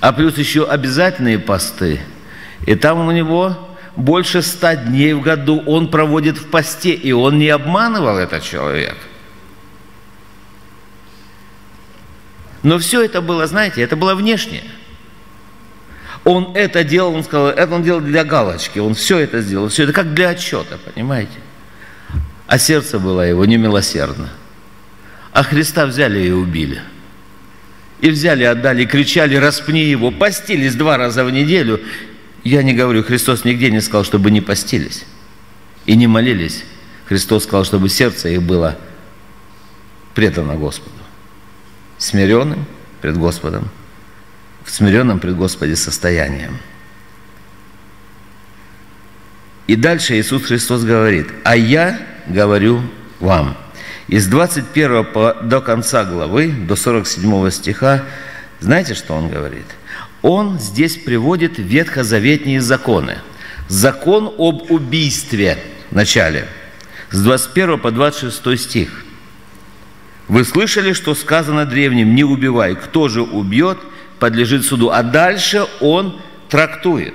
а 0.00 0.12
плюс 0.12 0.36
еще 0.36 0.68
обязательные 0.68 1.38
посты. 1.38 2.00
И 2.66 2.74
там 2.74 3.08
у 3.08 3.12
него 3.12 3.78
больше 3.96 4.42
100 4.42 4.74
дней 4.74 5.14
в 5.14 5.22
году 5.22 5.62
он 5.64 5.90
проводит 5.90 6.36
в 6.36 6.50
посте, 6.50 6.92
и 6.92 7.12
он 7.12 7.38
не 7.38 7.48
обманывал 7.48 8.18
этот 8.18 8.42
человек– 8.42 8.98
Но 12.62 12.78
все 12.78 13.02
это 13.02 13.20
было, 13.20 13.46
знаете, 13.46 13.82
это 13.82 13.96
было 13.96 14.14
внешнее. 14.14 14.64
Он 16.24 16.52
это 16.54 16.84
делал, 16.84 17.14
он 17.14 17.24
сказал, 17.24 17.48
это 17.48 17.74
он 17.74 17.82
делал 17.82 18.00
для 18.00 18.24
галочки, 18.24 18.78
он 18.78 18.94
все 18.94 19.18
это 19.18 19.40
сделал, 19.40 19.68
все 19.68 19.84
это 19.84 19.92
как 19.92 20.12
для 20.12 20.30
отчета, 20.30 20.78
понимаете? 20.92 21.38
А 22.46 22.58
сердце 22.58 22.98
было 22.98 23.22
его 23.22 23.44
немилосердно. 23.44 24.28
А 25.32 25.42
Христа 25.42 25.86
взяли 25.86 26.20
и 26.20 26.30
убили. 26.30 26.82
И 28.00 28.10
взяли, 28.10 28.44
отдали, 28.44 28.84
кричали, 28.84 29.36
распни 29.36 29.84
его, 29.84 30.10
постились 30.10 30.74
два 30.74 30.96
раза 30.96 31.24
в 31.24 31.30
неделю. 31.30 31.80
Я 32.44 32.62
не 32.62 32.72
говорю, 32.72 33.02
Христос 33.04 33.44
нигде 33.44 33.70
не 33.70 33.80
сказал, 33.80 34.04
чтобы 34.04 34.30
не 34.30 34.40
постились 34.40 35.04
и 35.86 35.96
не 35.96 36.06
молились. 36.06 36.64
Христос 37.06 37.44
сказал, 37.44 37.64
чтобы 37.64 37.88
сердце 37.88 38.28
их 38.30 38.42
было 38.42 38.78
предано 40.14 40.54
Господу, 40.54 40.96
смиренным 42.00 42.64
пред 43.00 43.16
Господом, 43.16 43.68
в 44.64 44.70
смиренном 44.70 45.20
пред 45.20 45.36
Господе 45.36 45.76
состоянием. 45.76 46.58
И 49.68 49.76
дальше 49.76 50.18
Иисус 50.18 50.42
Христос 50.42 50.82
говорит, 50.82 51.28
а 51.44 51.56
я 51.56 52.00
говорю 52.26 52.82
вам. 53.20 53.56
Из 54.08 54.26
21 54.26 55.04
по, 55.04 55.34
до 55.42 55.60
конца 55.60 56.04
главы, 56.04 56.50
до 56.50 56.74
47 56.74 57.50
стиха, 57.50 58.02
знаете, 58.58 58.94
что 58.94 59.14
он 59.14 59.28
говорит? 59.28 59.66
Он 60.22 60.58
здесь 60.58 60.96
приводит 60.96 61.58
ветхозаветные 61.58 62.60
законы. 62.60 63.18
Закон 63.68 64.34
об 64.38 64.72
убийстве 64.72 65.58
в 65.90 65.94
начале, 65.94 66.48
с 67.10 67.22
21 67.22 67.78
по 67.78 67.92
26 67.92 68.60
стих. 68.60 69.04
Вы 70.30 70.44
слышали, 70.44 70.92
что 70.92 71.16
сказано 71.16 71.66
древним, 71.66 72.14
не 72.14 72.22
убивай. 72.22 72.76
Кто 72.76 73.08
же 73.08 73.20
убьет, 73.20 73.78
подлежит 74.20 74.64
суду. 74.64 74.90
А 74.90 75.02
дальше 75.02 75.66
он 75.80 76.20
трактует 76.48 77.14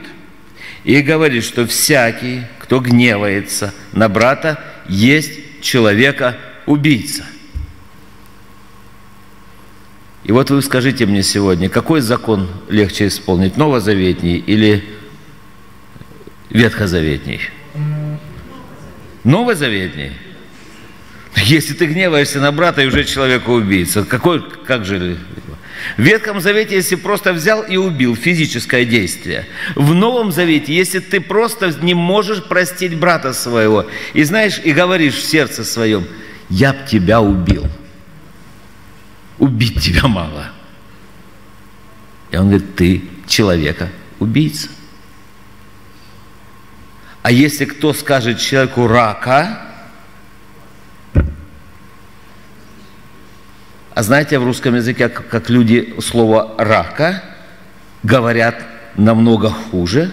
и 0.84 1.02
говорит, 1.02 1.46
что 1.46 1.66
всякий, 1.66 2.42
кто 2.60 2.82
гневается 2.82 3.74
на 3.94 4.10
брата, 4.10 4.60
есть 4.90 5.62
человека 5.62 6.36
убийца. 6.66 7.26
И 10.26 10.34
вот 10.34 10.50
вы 10.50 10.62
скажите 10.62 11.06
мне 11.06 11.24
сегодня, 11.24 11.70
какой 11.70 12.02
закон 12.02 12.50
легче 12.68 13.08
исполнить, 13.08 13.56
новозаветний 13.56 14.40
или 14.40 14.84
ветхозаветний? 16.50 17.40
Новозаветний. 19.24 20.12
Если 21.36 21.74
ты 21.74 21.86
гневаешься 21.86 22.40
на 22.40 22.52
брата 22.52 22.82
и 22.82 22.88
уже 22.88 23.04
человека 23.04 23.50
убийца, 23.50 24.04
какой, 24.04 24.42
как 24.66 24.86
же... 24.86 25.18
В 25.98 26.02
Ветхом 26.02 26.42
Завете, 26.42 26.76
если 26.76 26.96
просто 26.96 27.34
взял 27.34 27.62
и 27.62 27.78
убил, 27.78 28.16
физическое 28.16 28.86
действие. 28.86 29.46
В 29.76 29.94
Новом 29.94 30.32
Завете, 30.32 30.74
если 30.74 31.00
ты 31.00 31.20
просто 31.20 31.74
не 31.82 31.94
можешь 31.94 32.44
простить 32.44 32.98
брата 32.98 33.34
своего, 33.34 33.86
и 34.14 34.24
знаешь, 34.24 34.60
и 34.64 34.72
говоришь 34.72 35.16
в 35.16 35.26
сердце 35.26 35.64
своем, 35.64 36.08
я 36.50 36.74
б 36.74 36.80
тебя 36.90 37.22
убил. 37.22 37.68
Убить 39.38 39.82
тебя 39.82 40.08
мало. 40.08 40.52
И 42.32 42.38
он 42.38 42.50
говорит, 42.50 42.76
ты 42.76 43.04
человека 43.28 43.90
убийца. 44.20 44.70
А 47.22 47.32
если 47.32 47.66
кто 47.66 47.94
скажет 47.94 48.40
человеку 48.40 48.88
рака, 48.88 49.65
а 53.96 54.04
знаете, 54.04 54.40
в 54.40 54.44
русском 54.44 54.76
языке, 54.76 55.08
как 55.08 55.50
люди 55.50 55.96
слово 56.02 56.54
рака 56.58 57.24
говорят 58.04 58.62
намного 58.96 59.50
хуже, 59.50 60.12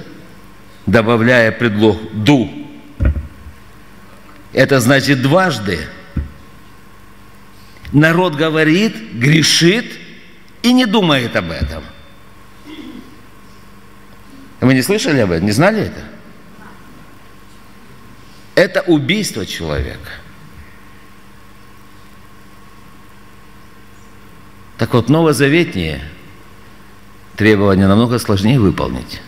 добавляя 0.86 1.50
предлог 1.50 1.98
ду. 2.12 2.48
Это 4.52 4.78
значит 4.78 5.20
дважды. 5.20 5.80
Народ 7.92 8.36
говорит, 8.36 9.14
грешит 9.14 9.98
и 10.62 10.72
не 10.72 10.86
думает 10.86 11.34
об 11.34 11.50
этом. 11.50 11.82
Вы 14.60 14.74
не 14.74 14.82
слышали 14.82 15.18
об 15.18 15.32
этом? 15.32 15.44
Не 15.44 15.52
знали 15.52 15.82
это? 15.82 16.04
Это 18.54 18.82
убийство 18.82 19.44
человека. 19.44 20.21
Так 24.82 24.94
вот, 24.94 25.08
новозаветние 25.08 26.00
требования 27.36 27.86
намного 27.86 28.18
сложнее 28.18 28.58
выполнить. 28.58 29.22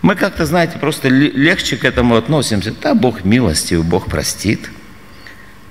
Мы 0.00 0.14
как-то, 0.14 0.46
знаете, 0.46 0.78
просто 0.78 1.08
легче 1.10 1.76
к 1.76 1.84
этому 1.84 2.16
относимся. 2.16 2.74
Да, 2.80 2.94
Бог 2.94 3.24
милостив, 3.24 3.84
Бог 3.84 4.06
простит. 4.06 4.70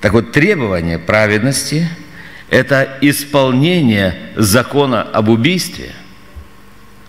Так 0.00 0.12
вот, 0.12 0.30
требование 0.30 1.00
праведности– 1.00 1.88
это 2.50 2.98
исполнение 3.00 4.30
закона 4.36 5.02
об 5.02 5.28
убийстве. 5.28 5.90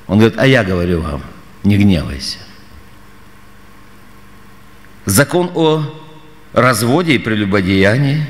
Он 0.08 0.18
говорит, 0.18 0.40
а 0.40 0.48
я 0.48 0.64
говорю 0.64 1.02
вам, 1.02 1.22
не 1.64 1.78
гневайся. 1.78 2.40
Закон 5.06 5.52
о 5.54 5.84
разводе 6.52 7.14
и 7.14 7.20
прелюбодеянии. 7.20 8.26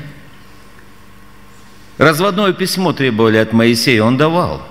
Разводное 2.00 2.54
письмо 2.54 2.94
требовали 2.94 3.36
от 3.36 3.52
Моисея, 3.52 4.02
он 4.04 4.16
давал. 4.16 4.66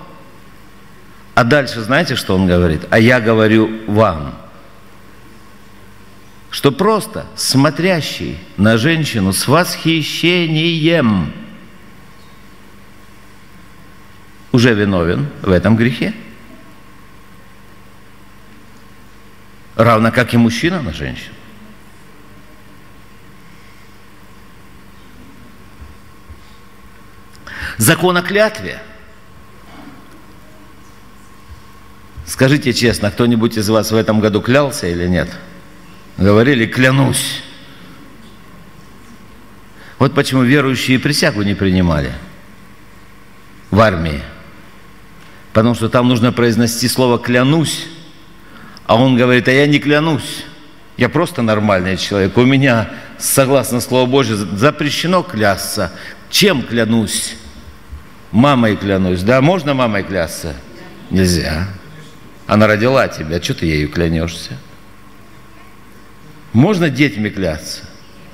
А 1.36 1.44
дальше 1.44 1.80
знаете, 1.80 2.16
что 2.16 2.34
он 2.34 2.48
говорит? 2.48 2.86
А 2.90 2.98
я 2.98 3.20
говорю 3.20 3.70
вам, 3.86 4.34
что 6.50 6.72
просто 6.72 7.26
смотрящий 7.36 8.36
на 8.56 8.76
женщину 8.78 9.32
с 9.32 9.46
восхищением 9.46 11.32
уже 14.50 14.74
виновен 14.74 15.28
в 15.42 15.52
этом 15.52 15.76
грехе. 15.76 16.12
Равно 19.76 20.10
как 20.10 20.34
и 20.34 20.36
мужчина 20.36 20.82
на 20.82 20.92
женщину. 20.92 21.36
Закон 27.80 28.14
о 28.18 28.20
клятве. 28.20 28.78
Скажите 32.26 32.74
честно, 32.74 33.10
кто-нибудь 33.10 33.56
из 33.56 33.70
вас 33.70 33.90
в 33.90 33.96
этом 33.96 34.20
году 34.20 34.42
клялся 34.42 34.86
или 34.86 35.06
нет? 35.06 35.30
Говорили, 36.18 36.66
клянусь. 36.66 37.42
Вот 39.98 40.14
почему 40.14 40.42
верующие 40.42 40.98
присягу 40.98 41.40
не 41.40 41.54
принимали 41.54 42.12
в 43.70 43.80
армии. 43.80 44.20
Потому 45.54 45.74
что 45.74 45.88
там 45.88 46.06
нужно 46.06 46.32
произнести 46.32 46.86
слово 46.86 47.18
«клянусь», 47.18 47.86
а 48.84 48.96
он 48.96 49.16
говорит, 49.16 49.48
а 49.48 49.52
я 49.52 49.66
не 49.66 49.78
клянусь. 49.78 50.44
Я 50.98 51.08
просто 51.08 51.40
нормальный 51.40 51.96
человек. 51.96 52.36
У 52.36 52.44
меня, 52.44 52.90
согласно 53.18 53.80
Слову 53.80 54.06
Божьему, 54.06 54.54
запрещено 54.58 55.22
клясться. 55.22 55.92
Чем 56.28 56.62
клянусь? 56.62 57.36
Мамой 58.32 58.76
клянусь. 58.76 59.22
Да, 59.22 59.40
можно 59.40 59.74
мамой 59.74 60.02
клясться? 60.02 60.54
Нельзя. 61.10 61.68
Она 62.46 62.66
родила 62.66 63.08
тебя, 63.08 63.42
что 63.42 63.54
ты 63.54 63.66
ею 63.66 63.88
клянешься? 63.88 64.56
Можно 66.52 66.90
детьми 66.90 67.30
клясться? 67.30 67.82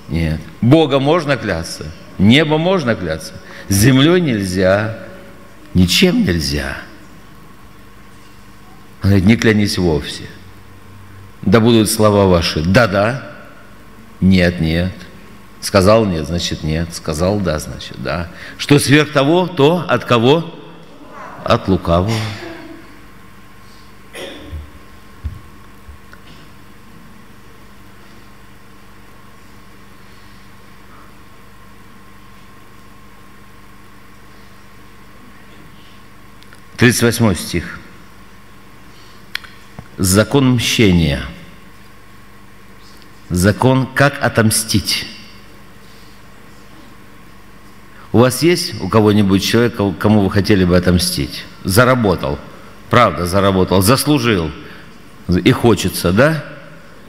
Нет. 0.08 0.40
Бога 0.60 0.98
можно 0.98 1.36
клясться? 1.36 1.86
Небо 2.18 2.58
можно 2.58 2.94
клясться? 2.94 3.34
Землей 3.68 4.20
нельзя. 4.20 4.98
Ничем 5.74 6.24
нельзя. 6.24 6.78
Он 9.02 9.10
говорит, 9.10 9.26
не 9.26 9.36
клянись 9.36 9.78
вовсе. 9.78 10.24
Да 11.42 11.60
будут 11.60 11.90
слова 11.90 12.26
ваши. 12.26 12.62
Да-да. 12.62 13.30
Нет-нет. 14.20 14.92
Сказал 15.66 16.04
нет, 16.04 16.28
значит 16.28 16.62
нет. 16.62 16.94
Сказал 16.94 17.40
да, 17.40 17.58
значит 17.58 18.00
да. 18.00 18.30
Что 18.56 18.78
сверх 18.78 19.12
того, 19.12 19.48
то 19.48 19.84
от 19.88 20.04
кого? 20.04 20.54
От 21.42 21.66
лукавого. 21.66 22.12
Тридцать 36.76 37.02
восьмой 37.02 37.34
стих. 37.34 37.80
Закон 39.98 40.52
мщения. 40.52 41.24
Закон, 43.30 43.88
как 43.92 44.22
отомстить. 44.22 45.15
У 48.12 48.18
вас 48.18 48.42
есть 48.42 48.80
у 48.80 48.88
кого-нибудь 48.88 49.44
человека, 49.44 49.92
кому 49.98 50.22
вы 50.22 50.30
хотели 50.30 50.64
бы 50.64 50.76
отомстить? 50.76 51.44
Заработал. 51.64 52.38
Правда, 52.90 53.26
заработал. 53.26 53.82
Заслужил. 53.82 54.50
И 55.28 55.50
хочется, 55.52 56.12
да? 56.12 56.44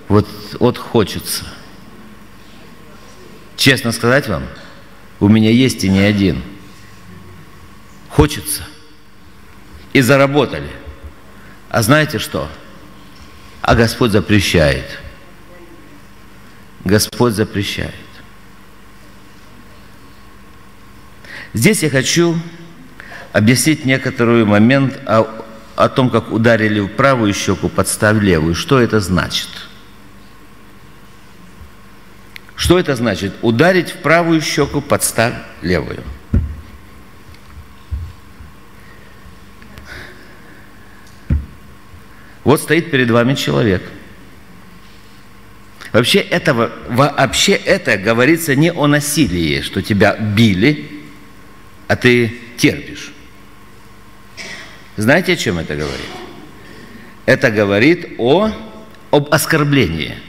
Вот, 0.08 0.28
вот 0.60 0.78
хочется. 0.78 1.45
Честно 3.56 3.91
сказать 3.91 4.28
вам, 4.28 4.43
У 5.20 5.28
меня 5.28 5.50
есть 5.50 5.84
и 5.84 5.89
не 5.89 6.00
один. 6.00 6.41
Хочется. 8.10 8.64
И 9.93 10.02
заработали. 10.02 10.70
А 11.70 11.82
знаете 11.82 12.20
что? 12.20 12.48
А 13.62 13.76
Господь 13.76 14.12
запрещает. 14.12 15.00
Господь 16.86 17.34
запрещает. 17.34 17.93
Здесь 21.54 21.84
я 21.84 21.89
хочу 21.89 22.38
объяснить 23.34 23.86
некоторый 23.86 24.45
момент 24.45 25.00
о, 25.06 25.28
о 25.76 25.89
том, 25.89 26.10
как 26.10 26.32
ударили 26.32 26.80
в 26.80 26.88
правую 26.88 27.34
щеку, 27.34 27.70
подставь 27.70 28.22
левую. 28.22 28.56
Что 28.56 28.80
это 28.80 29.00
значит? 29.00 29.50
Что 32.56 32.80
это 32.80 32.95
значит? 32.95 33.34
Ударить 33.41 33.91
в 33.91 33.98
правую 33.98 34.41
щеку, 34.41 34.82
подставь 34.82 35.36
левую. 35.62 36.04
Вот 42.43 42.62
стоит 42.62 42.89
перед 42.91 43.12
вами 43.12 43.36
человек. 43.36 43.84
Вообще, 45.91 46.20
этого, 46.20 46.72
вообще 46.89 47.54
это 47.54 47.98
говорится 47.98 48.56
не 48.56 48.72
о 48.72 48.88
насилии, 48.88 49.62
что 49.62 49.82
тебя 49.82 50.16
били, 50.16 50.97
а 51.88 51.95
ты 51.95 52.38
терпишь. 52.57 53.13
Знаете, 54.95 55.33
о 55.33 55.35
чем 55.35 55.59
это 55.59 55.75
говорит? 55.75 56.09
Это 57.25 57.51
говорит 57.51 58.15
о, 58.17 58.51
об 59.11 59.33
оскорблении– 59.33 60.15